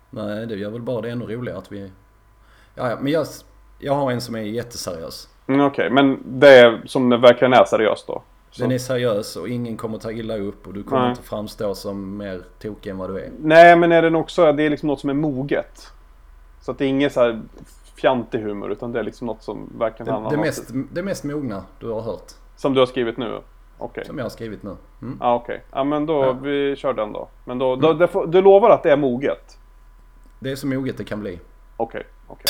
Nej, 0.10 0.46
det 0.46 0.56
gör 0.56 0.70
väl 0.70 0.82
bara 0.82 1.02
det 1.02 1.10
ännu 1.10 1.26
roligare 1.26 1.58
att 1.58 1.72
vi... 1.72 1.92
Ja, 2.76 2.90
ja, 2.90 2.98
men 3.02 3.12
jag, 3.12 3.26
jag 3.80 3.94
har 3.94 4.12
en 4.12 4.22
som 4.22 4.36
är 4.36 4.40
jätteseriös. 4.40 5.30
Mm, 5.48 5.62
Okej, 5.66 5.90
men 5.90 6.20
det 6.26 6.50
är 6.50 6.82
som 6.86 7.10
det 7.10 7.18
verkligen 7.18 7.54
är 7.54 7.66
seriöst 7.66 8.08
då? 8.08 8.22
Så. 8.52 8.62
Den 8.62 8.72
är 8.72 8.78
seriös 8.78 9.36
och 9.36 9.50
ingen 9.50 9.78
kommer 9.78 9.98
ta 9.98 10.12
illa 10.12 10.38
upp 10.38 10.68
och 10.68 10.74
du 10.74 10.84
kommer 10.84 11.02
Nej. 11.02 11.10
inte 11.10 11.24
framstå 11.24 11.76
som 11.76 12.18
mer 12.18 12.42
tokig 12.60 12.90
än 12.90 12.98
vad 12.98 13.10
du 13.10 13.20
är. 13.20 13.30
Nej, 13.40 13.76
men 13.76 13.92
är 13.92 14.02
den 14.02 14.16
också, 14.16 14.52
det 14.52 14.64
är 14.64 14.70
liksom 14.70 14.88
något 14.88 15.00
som 15.00 15.10
är 15.10 15.14
moget. 15.14 15.92
Så 16.62 16.72
att 16.72 16.78
det 16.78 16.86
är 16.86 16.90
inget 16.90 17.14
så 17.14 17.22
här 17.22 17.42
fjantig 17.96 18.40
humor, 18.40 18.72
utan 18.72 18.92
det 18.92 19.00
är 19.00 19.04
liksom 19.04 19.28
något 19.28 19.44
som 19.44 19.74
verkligen 19.80 20.06
Det, 20.06 20.12
handlar 20.12 20.32
det, 20.32 20.38
mest, 20.38 20.72
det 20.92 21.04
mest 21.04 21.24
mogna 21.24 21.64
du 21.80 21.88
har 21.90 22.02
hört. 22.02 22.32
Som 22.56 22.74
du 22.74 22.80
har 22.80 22.86
skrivit 22.86 23.18
nu? 23.18 23.42
Okej. 23.78 24.06
Som 24.06 24.18
jag 24.18 24.26
har 24.26 24.30
skrivit 24.30 24.64
nu. 24.64 24.76
Mm. 25.02 25.18
Ja, 25.22 25.36
okej. 25.36 25.64
Ja, 25.72 25.84
men 25.84 26.06
då, 26.06 26.24
Ja. 26.24 26.32
vi 26.32 26.76
kör 26.76 26.94
den 26.94 27.14
då. 27.14 27.28
Men 27.46 27.60
då, 27.60 27.76
då 27.76 27.94
det 27.94 28.08
får, 28.08 28.28
du 28.28 28.42
lovar 28.42 28.70
att 28.70 28.84
det 28.84 28.92
är 28.92 28.98
moget? 28.98 29.58
Det 30.40 30.52
är 30.52 30.56
så 30.56 30.68
moget 30.68 30.98
det 30.98 31.04
kan 31.04 31.20
bli. 31.20 31.40
Okej, 31.78 32.04
okej. 32.28 32.46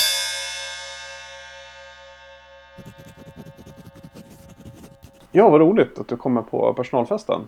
Ja, 5.37 5.49
vad 5.49 5.61
roligt 5.61 5.99
att 5.99 6.07
du 6.07 6.17
kommer 6.17 6.41
på 6.41 6.73
personalfesten. 6.73 7.47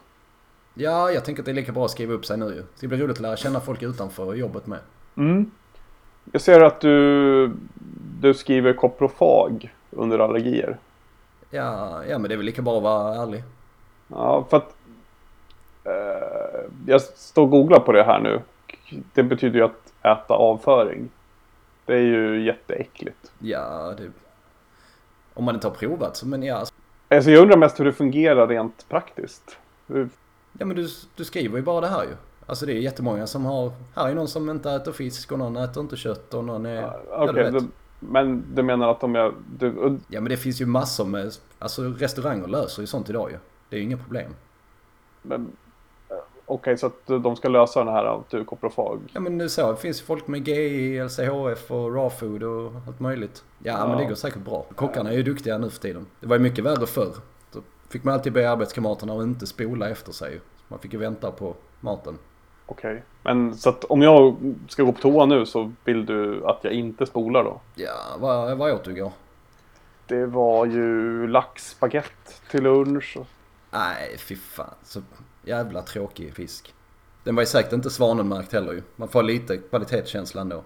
Ja, 0.74 1.12
jag 1.12 1.26
tänker 1.26 1.42
att 1.42 1.46
det 1.46 1.52
är 1.52 1.56
lika 1.56 1.72
bra 1.72 1.86
att 1.86 1.92
skriva 1.92 2.14
upp 2.14 2.26
sig 2.26 2.38
nu 2.38 2.46
ju. 2.46 2.64
Det 2.80 2.88
blir 2.88 2.98
roligt 2.98 3.18
att 3.18 3.22
lära 3.22 3.38
känna 3.38 3.60
folk 3.60 3.84
utanför 3.84 4.34
jobbet 4.34 4.68
med. 4.68 4.80
Mm. 5.18 5.52
Jag 6.32 6.42
ser 6.42 6.62
att 6.62 6.82
du, 6.82 7.52
du 8.22 8.34
skriver 8.34 8.74
koprofag 8.74 9.74
under 9.92 10.20
allergier. 10.20 10.78
Ja, 11.50 12.04
ja, 12.06 12.18
men 12.18 12.30
det 12.30 12.36
är 12.36 12.38
väl 12.38 12.46
lika 12.46 12.62
bra 12.62 12.78
att 12.78 12.84
vara 12.84 13.16
ärlig. 13.16 13.44
Ja, 14.08 14.46
för 14.50 14.58
att 14.58 14.76
eh, 15.84 16.72
jag 16.88 17.02
står 17.02 17.44
och 17.44 17.50
googlar 17.50 17.80
på 17.80 17.92
det 17.92 18.04
här 18.04 18.20
nu. 18.20 18.42
Det 19.14 19.24
betyder 19.24 19.60
ju 19.60 19.66
att 19.66 19.94
äta 20.02 20.34
avföring. 20.34 21.10
Det 21.86 21.94
är 21.94 22.02
ju 22.02 22.46
jätteäckligt. 22.46 23.32
Ja, 23.40 23.94
det... 23.98 24.12
Om 25.34 25.46
man 25.46 25.56
inte 25.56 25.68
har 25.68 25.76
provat 25.76 26.18
så, 26.18 26.28
men 26.28 26.44
ja. 26.44 26.56
Alltså 26.56 26.74
jag 27.10 27.42
undrar 27.42 27.58
mest 27.58 27.80
hur 27.80 27.86
det 27.86 27.94
fungerar 27.94 28.48
rent 28.48 28.86
praktiskt. 28.90 29.58
Hur- 29.88 30.10
Ja, 30.60 30.66
men 30.66 30.76
du, 30.76 30.88
du 31.16 31.26
skriver 31.26 31.58
ju 31.58 31.64
bara 31.64 31.82
det 31.82 31.88
här 31.88 32.04
ju. 32.04 32.10
Alltså 32.46 32.66
det 32.66 32.72
är 32.72 32.76
jättemånga 32.76 33.28
som 33.28 33.46
har... 33.46 33.72
Här 33.96 34.10
är 34.10 34.16
någon 34.16 34.28
som 34.28 34.50
inte 34.50 34.72
äter 34.72 34.92
fisk 34.92 35.32
och 35.32 35.40
någon 35.40 35.58
äter 35.58 35.84
inte 35.84 35.96
kött 35.96 36.34
och 36.34 36.44
någon 36.46 36.66
är... 36.66 36.82
Ja, 36.82 37.00
Okej, 37.10 37.34
du 37.34 37.44
vet. 37.44 37.54
du- 37.64 37.68
men 38.00 38.44
du 38.56 38.64
menar 38.64 38.92
att 38.92 39.04
om 39.04 39.16
jag... 39.16 39.34
Du, 39.60 39.98
Ja, 40.08 40.22
men 40.22 40.30
det 40.30 40.38
finns 40.38 40.62
ju 40.62 40.66
massor 40.66 41.06
med... 41.06 41.32
Alltså 41.60 41.84
restauranger 41.84 42.48
löser 42.48 42.82
ju 42.82 42.88
sånt 42.88 43.10
idag 43.10 43.32
ju. 43.32 43.38
Det 43.70 43.76
är 43.76 43.80
ju 43.80 43.86
inga 43.86 43.98
problem. 43.98 44.32
men, 45.22 45.52
Okej, 46.52 46.78
så 46.78 46.86
att 46.88 47.06
de 47.08 47.36
ska 47.36 47.50
lösa 47.50 47.84
den 47.84 47.94
här 47.94 48.44
koprofag. 48.46 49.00
Ja 49.14 49.20
men 49.20 49.38
nu 49.38 49.50
så, 49.50 49.72
det 49.72 49.78
finns 49.78 50.02
ju 50.02 50.06
folk 50.06 50.28
med 50.28 50.48
GI, 50.48 51.00
LCHF 51.04 51.72
och 51.72 51.96
raw 51.96 52.10
food 52.10 52.44
och 52.44 52.72
allt 52.88 53.00
möjligt. 53.00 53.44
Ja, 53.64 53.88
men 53.88 53.98
det 53.98 54.06
går 54.06 54.16
säkert 54.16 54.42
bra. 54.46 54.66
Kockarna 54.76 55.10
är 55.12 55.14
ju 55.18 55.24
duktiga 55.24 55.58
nu 55.58 55.70
för 55.70 55.80
tiden. 55.80 56.06
Det 56.20 56.28
var 56.28 56.36
ju 56.36 56.42
mycket 56.42 56.64
värre 56.66 56.86
förr. 56.88 57.14
Då 57.52 57.60
fick 57.90 58.04
man 58.04 58.14
alltid 58.14 58.34
be 58.34 58.50
arbetskamraterna 58.52 59.14
att 59.14 59.24
inte 59.24 59.48
spola 59.48 59.90
efter 59.90 60.12
sig. 60.12 60.40
Man 60.68 60.80
fick 60.80 60.94
ju 60.94 61.00
vänta 61.00 61.32
på 61.32 61.56
maten. 61.80 62.18
Okej. 62.66 63.04
Men 63.24 63.56
så 63.56 63.70
att 63.70 63.84
om 63.84 64.02
jag 64.02 64.36
ska 64.68 64.84
gå 64.84 64.92
på 64.92 65.02
toa 65.02 65.26
nu 65.26 65.46
så 65.46 65.72
vill 65.84 66.06
du 66.06 66.46
att 66.46 66.60
jag 66.64 66.74
inte 66.74 67.06
spolar 67.06 67.44
då? 67.44 67.62
Ja, 67.76 67.92
vad, 68.20 68.58
vad 68.58 68.72
åt 68.72 68.84
du 68.84 68.92
igår? 68.92 69.12
Det 70.08 70.26
var 70.26 70.66
ju 70.66 71.28
laxbaguette 71.28 72.32
till 72.52 72.64
lunch. 72.64 73.18
och- 73.20 73.28
Nej, 73.72 74.16
fy 74.18 74.36
fan. 74.36 74.74
Så 74.84 75.02
jävla 75.50 75.82
tråkig 75.82 76.34
fisk. 76.34 76.74
Den 77.24 77.36
var 77.36 77.42
ju 77.44 77.48
säkert 77.48 77.74
inte 77.74 77.90
svanenmärkt 77.90 78.54
heller 78.54 78.74
ju. 78.74 78.82
Man 78.96 79.10
får 79.10 79.24
lite 79.24 79.58
kvalitetskänsla 79.58 80.42
ändå. 80.42 80.64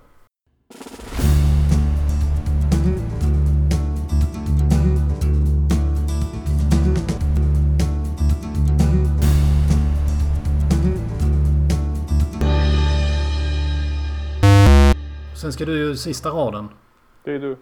Sen 15.42 15.54
ska 15.54 15.66
du 15.66 15.78
ju 15.78 15.98
sista 15.98 16.30
raden. 16.30 16.70
Det 17.24 17.32
är 17.32 17.40
du. 17.40 17.58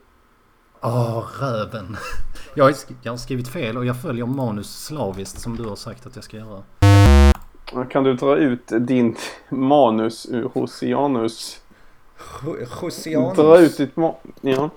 Åh, 0.82 1.26
röven. 1.40 1.98
Jag 2.56 2.66
har 3.06 3.18
skrivit 3.18 3.48
fel 3.48 3.78
och 3.78 3.86
jag 3.86 4.02
följer 4.02 4.26
manus 4.26 4.86
slaviskt 4.86 5.40
som 5.40 5.58
du 5.58 5.64
har 5.64 5.76
sagt 5.76 6.06
att 6.06 6.16
jag 6.16 6.24
ska 6.24 6.38
göra. 6.38 6.64
Kan 7.90 8.04
du 8.04 8.14
dra 8.14 8.36
ut 8.38 8.68
din 8.80 9.16
manus 9.50 10.26
ur 10.30 10.50
Hosianus? 10.54 11.64
Dra 13.36 13.60
ut 13.60 13.78
ditt 13.78 13.96
manus. 13.96 14.18
Ja. 14.42 14.70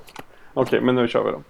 Okej, 0.54 0.80
men 0.80 0.94
nu 0.94 1.08
kör 1.08 1.24
vi 1.24 1.30
då. 1.30 1.42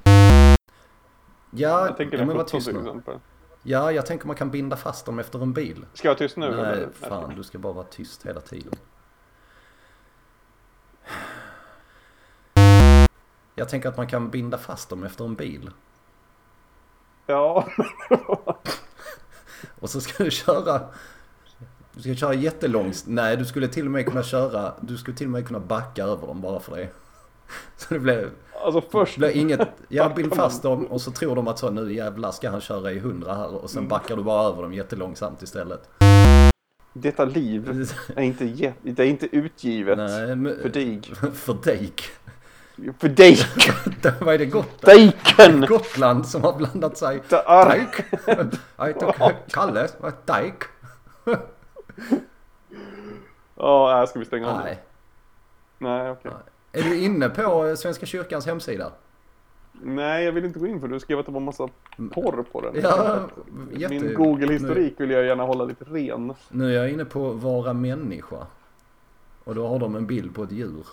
Ja, 1.51 1.87
Jag 1.87 1.97
tänker 1.97 2.19
ja 2.19 2.27
men 2.27 2.37
var 2.37 2.45
17 2.45 2.61
tyst 2.61 2.73
nu. 2.73 2.79
exempel. 2.81 3.19
Ja, 3.63 3.93
jag 3.93 4.07
tänker 4.07 4.27
man 4.27 4.37
kan 4.37 4.51
binda 4.51 4.77
fast 4.77 5.07
dem 5.07 5.19
efter 5.19 5.43
en 5.43 5.53
bil. 5.53 5.87
Ska 5.95 6.09
jag 6.09 6.13
vara 6.15 6.19
tyst 6.19 6.37
nu? 6.37 6.51
Nej, 6.51 6.73
eller? 6.73 6.89
fan 6.93 7.33
du 7.37 7.43
ska 7.43 7.59
bara 7.59 7.73
vara 7.73 7.87
tyst 7.87 8.27
hela 8.27 8.41
tiden. 8.41 8.75
Jag 13.55 13.69
tänker 13.69 13.89
att 13.89 13.97
man 13.97 14.07
kan 14.07 14.31
binda 14.31 14.59
fast 14.59 14.89
dem 14.89 15.05
efter 15.05 15.25
en 15.25 15.35
bil. 15.35 15.71
Ja. 17.27 17.69
Och 19.81 19.91
så 19.91 20.01
ska 20.01 20.25
du 20.25 20.31
köra... 20.31 20.81
Du 21.95 22.03
ska 22.03 22.15
köra 22.15 22.35
jättelångt. 22.35 23.05
Nej, 23.07 23.37
du 23.37 23.45
skulle 23.45 23.69
till 23.69 23.85
och 23.85 23.91
med 23.91 24.07
kunna 24.07 24.23
köra... 24.23 24.73
Du 24.81 24.97
skulle 24.97 25.17
till 25.17 25.27
och 25.27 25.33
med 25.33 25.47
kunna 25.47 25.61
backa 25.61 26.05
över 26.05 26.27
dem 26.27 26.41
bara 26.41 26.61
för 26.61 26.77
det. 26.77 26.89
Så 27.77 27.95
det 27.95 28.01
blev... 28.01 28.31
Alltså 28.65 28.83
först. 28.91 29.19
Blir 29.19 29.37
inget... 29.37 29.69
Jag 29.89 30.21
man. 30.21 30.31
fast 30.31 30.63
dem 30.63 30.87
och 30.87 31.01
så 31.01 31.11
tror 31.11 31.37
de 31.37 31.49
att 31.49 31.59
så 31.59 31.71
nu 31.71 31.95
jävlar 31.95 32.33
ska 32.33 32.51
han 32.51 32.61
köra 32.61 32.93
i 32.93 32.99
100 32.99 33.35
här 33.35 33.55
och 33.55 33.71
sen 33.71 33.89
backar 33.89 34.17
du 34.17 34.23
bara 34.23 34.49
över 34.49 34.63
dem 34.63 34.73
jättelångsamt 34.73 35.43
istället. 35.43 35.89
Detta 36.93 37.25
liv 37.25 37.87
är 38.17 38.23
inte, 38.23 38.73
det 38.83 39.03
är 39.03 39.07
inte 39.07 39.37
utgivet 39.37 39.99
Nej, 39.99 40.37
men... 40.37 40.57
för 40.63 40.69
dig. 40.69 41.01
För 41.35 41.55
dig. 41.55 41.93
För 42.99 43.09
dig. 43.09 43.39
Vad 44.21 44.35
är 44.35 44.39
det 44.39 44.47
gott? 44.47 44.81
Dejken! 44.81 45.61
Gotland 45.61 46.27
som 46.27 46.43
har 46.43 46.57
blandat 46.57 46.99
sig. 46.99 47.23
Dijk. 47.29 48.05
Heter 48.79 49.51
Kalle. 49.51 49.89
Dijk. 50.27 50.63
Ja, 53.57 54.01
äh, 54.03 54.09
ska 54.09 54.19
vi 54.19 54.25
stänga 54.25 54.49
av? 54.49 54.61
Nej. 54.65 54.79
Nej, 55.79 56.11
okej. 56.11 56.33
Är 56.73 56.83
du 56.83 57.01
inne 57.01 57.29
på 57.29 57.77
Svenska 57.77 58.07
kyrkans 58.07 58.47
hemsida? 58.47 58.93
Nej, 59.83 60.25
jag 60.25 60.33
vill 60.33 60.45
inte 60.45 60.59
gå 60.59 60.67
in 60.67 60.81
för 60.81 60.89
du 60.89 61.01
skrev 61.01 61.19
att 61.19 61.27
det 61.27 61.33
var 61.33 61.41
massa 61.41 61.69
porr 62.13 62.45
på 62.53 62.61
den. 62.61 62.83
Ja, 62.83 63.21
jätte... 63.73 63.95
Min 63.95 64.15
Google-historik 64.15 65.01
vill 65.01 65.11
jag 65.11 65.25
gärna 65.25 65.43
hålla 65.43 65.65
lite 65.65 65.85
ren. 65.85 66.35
Nu 66.49 66.71
är 66.71 66.77
jag 66.83 66.91
inne 66.91 67.05
på 67.05 67.31
Vara 67.31 67.73
Människa. 67.73 68.47
Och 69.45 69.55
då 69.55 69.67
har 69.67 69.79
de 69.79 69.97
en 69.97 70.07
bild 70.07 70.35
på 70.35 70.43
ett 70.43 70.53
djur. 70.53 70.87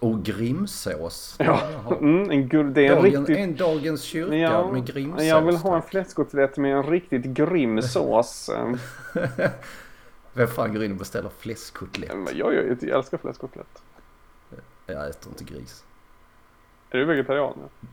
Och 0.00 0.22
grimsås. 0.22 1.36
Ja, 1.38 1.60
mm, 2.00 2.30
en 2.30 2.48
gul, 2.48 2.74
det 2.74 2.86
är 2.86 2.96
en 2.96 3.02
Dagen, 3.02 3.26
riktigt... 3.26 3.38
en 3.38 3.56
Dagens 3.56 4.02
kyrka 4.02 4.36
Ja, 4.36 4.72
med 4.72 4.86
grimsås. 4.86 5.24
jag 5.24 5.42
vill 5.42 5.56
ha 5.56 5.76
en 5.76 5.82
fläskkotlett 5.82 6.56
med 6.56 6.76
en 6.76 6.82
riktigt 6.82 7.24
grym 7.24 7.82
sås. 7.82 8.50
Vem 10.34 10.48
fan 10.48 10.74
går 10.74 10.84
in 10.84 10.90
och 10.92 10.96
beställer 10.98 11.28
fläskkotlett? 11.38 12.16
men 12.16 12.36
jag, 12.36 12.54
jag, 12.54 12.64
jag 12.82 12.98
älskar 12.98 13.18
fläskkotlett. 13.18 13.82
Jag 14.86 15.08
äter 15.08 15.32
inte 15.32 15.44
gris. 15.44 15.84
Är 16.90 16.98
du 16.98 17.04
vegetarian? 17.04 17.54
Ja? 17.60 17.88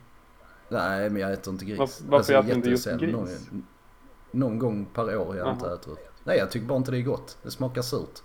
Nej, 0.69 1.09
men 1.09 1.21
jag 1.21 1.31
äter 1.33 1.53
inte 1.53 1.65
gris. 1.65 1.79
Varför- 1.79 2.03
varför 2.07 2.33
äter 2.33 2.47
du 2.49 2.53
inte 2.55 2.69
just 2.69 2.85
gris? 2.91 3.11
Någon, 3.13 3.29
någon 4.31 4.59
gång 4.59 4.85
per 4.93 5.17
år 5.17 5.37
jag 5.37 5.51
inte 5.53 5.65
äter. 5.73 5.95
Nej, 6.23 6.37
jag 6.37 6.51
tycker 6.51 6.67
bara 6.67 6.77
inte 6.77 6.91
det 6.91 6.97
är 6.97 7.01
gott. 7.01 7.37
Det 7.43 7.51
smakar 7.51 7.81
surt. 7.81 8.19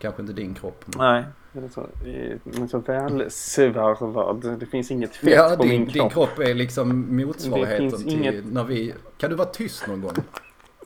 Kanske 0.00 0.22
inte 0.22 0.32
din 0.32 0.54
kropp. 0.54 0.84
men- 0.86 0.98
Nej. 1.14 1.24
Det 1.52 1.60
är 1.64 1.68
så, 1.68 1.80
är 2.04 2.66
så 2.66 3.68
välsvarvad. 3.68 4.58
Det 4.60 4.66
finns 4.66 4.90
inget 4.90 5.16
fett 5.16 5.30
Ja, 5.30 5.54
på 5.56 5.62
din, 5.62 5.70
min 5.72 5.84
din 5.84 5.92
kropp. 5.92 6.12
kropp 6.12 6.38
är 6.38 6.54
liksom 6.54 7.16
motsvarigheten 7.16 7.90
till 8.02 8.08
inget- 8.12 8.52
när 8.52 8.64
vi... 8.64 8.94
Kan 9.18 9.30
du 9.30 9.36
vara 9.36 9.48
tyst 9.48 9.86
någon 9.86 10.00
gång? 10.00 10.12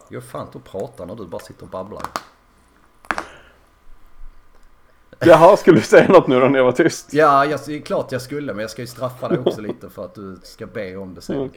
Jag 0.09 0.25
fan 0.25 0.47
inte 0.47 0.59
att 0.59 0.65
prata 0.65 1.05
när 1.05 1.15
du 1.15 1.27
bara 1.27 1.43
sitter 1.43 1.63
och 1.63 1.69
babblar. 1.71 2.03
Jaha, 5.21 5.57
skulle 5.57 5.77
du 5.77 5.83
säga 5.83 6.09
något 6.09 6.27
nu 6.27 6.41
då 6.41 6.47
när 6.49 6.59
jag 6.59 6.65
var 6.65 6.73
tyst? 6.73 7.15
Ja, 7.15 7.45
jag, 7.45 7.61
det 7.67 7.77
är 7.77 7.81
klart 7.81 8.13
jag 8.13 8.23
skulle, 8.23 8.53
men 8.55 8.61
jag 8.61 8.71
ska 8.71 8.83
ju 8.83 8.87
straffa 8.87 9.29
dig 9.29 9.39
också 9.39 9.61
lite 9.61 9.89
för 9.91 10.05
att 10.05 10.15
du 10.15 10.37
ska 10.43 10.67
be 10.67 10.97
om 10.97 11.15
det 11.15 11.21
sen. 11.21 11.37
Mm. 11.37 11.51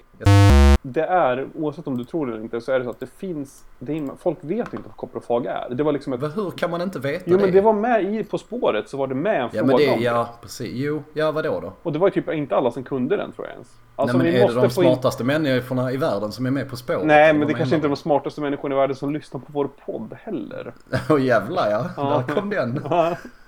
Det 0.82 1.02
är, 1.02 1.48
oavsett 1.56 1.88
om 1.88 1.98
du 1.98 2.04
tror 2.04 2.26
det 2.26 2.32
eller 2.34 2.44
inte, 2.44 2.62
så 2.62 2.72
är 2.72 2.80
det 2.80 2.86
så 2.86 2.92
att 2.92 3.00
det 3.00 3.10
finns, 3.18 3.64
det 3.80 3.98
är, 3.98 4.10
folk 4.20 4.38
vet 4.42 4.74
inte 4.74 4.88
vad 4.88 4.96
koprofag 4.98 5.46
är. 5.46 5.68
Det 5.76 5.84
var 5.84 5.92
liksom 5.92 6.14
ett, 6.14 6.22
men 6.22 6.32
hur 6.32 6.52
kan 6.52 6.72
man 6.72 6.82
inte 6.82 7.00
veta 7.00 7.24
jo 7.28 7.38
det? 7.38 7.44
men 7.44 7.52
det 7.54 7.62
var 7.62 7.74
med 7.74 8.16
i 8.16 8.24
På 8.24 8.38
spåret 8.38 8.90
så 8.90 8.98
var 8.98 9.08
det 9.08 9.16
med 9.16 9.36
en 9.36 9.42
Ja, 9.42 9.50
fråga 9.50 9.66
men 9.66 9.78
det, 9.78 9.92
om 9.94 10.00
det. 10.00 10.06
ja, 10.06 10.30
precis. 10.42 10.72
Jo, 10.74 11.04
ja 11.14 11.32
vadå 11.32 11.60
då? 11.60 11.74
Och 11.84 11.94
det 11.94 12.00
var 12.00 12.08
ju 12.08 12.12
typ 12.12 12.30
inte 12.34 12.56
alla 12.56 12.72
som 12.72 12.84
kunde 12.84 13.18
den 13.18 13.32
tror 13.32 13.48
jag 13.48 13.54
ens. 13.54 13.68
Alltså 13.96 14.18
Nej, 14.18 14.26
men 14.32 14.42
är 14.42 14.48
det 14.48 14.62
de 14.62 14.70
få 14.70 14.84
in... 14.84 14.90
smartaste 14.90 15.24
människorna 15.24 15.92
i 15.92 15.98
världen 15.98 16.32
som 16.32 16.46
är 16.46 16.52
med 16.52 16.70
På 16.70 16.76
spåret? 16.78 17.06
Nej 17.06 17.34
men 17.34 17.48
det 17.48 17.54
kanske 17.54 17.76
inte 17.76 17.88
är 17.88 17.90
de 17.90 17.96
smartaste 17.96 18.42
människorna 18.42 18.76
i 18.76 18.78
världen 18.78 18.96
som 18.96 19.14
lyssnar 19.14 19.40
på 19.42 19.46
vår 19.48 19.70
podd 19.86 20.18
heller. 20.22 20.74
Åh 21.10 21.22
jävlar 21.26 21.70
ja, 21.72 21.86
Ja. 21.98 22.24
där 22.28 22.36
kom 22.36 22.50
den. 22.50 22.80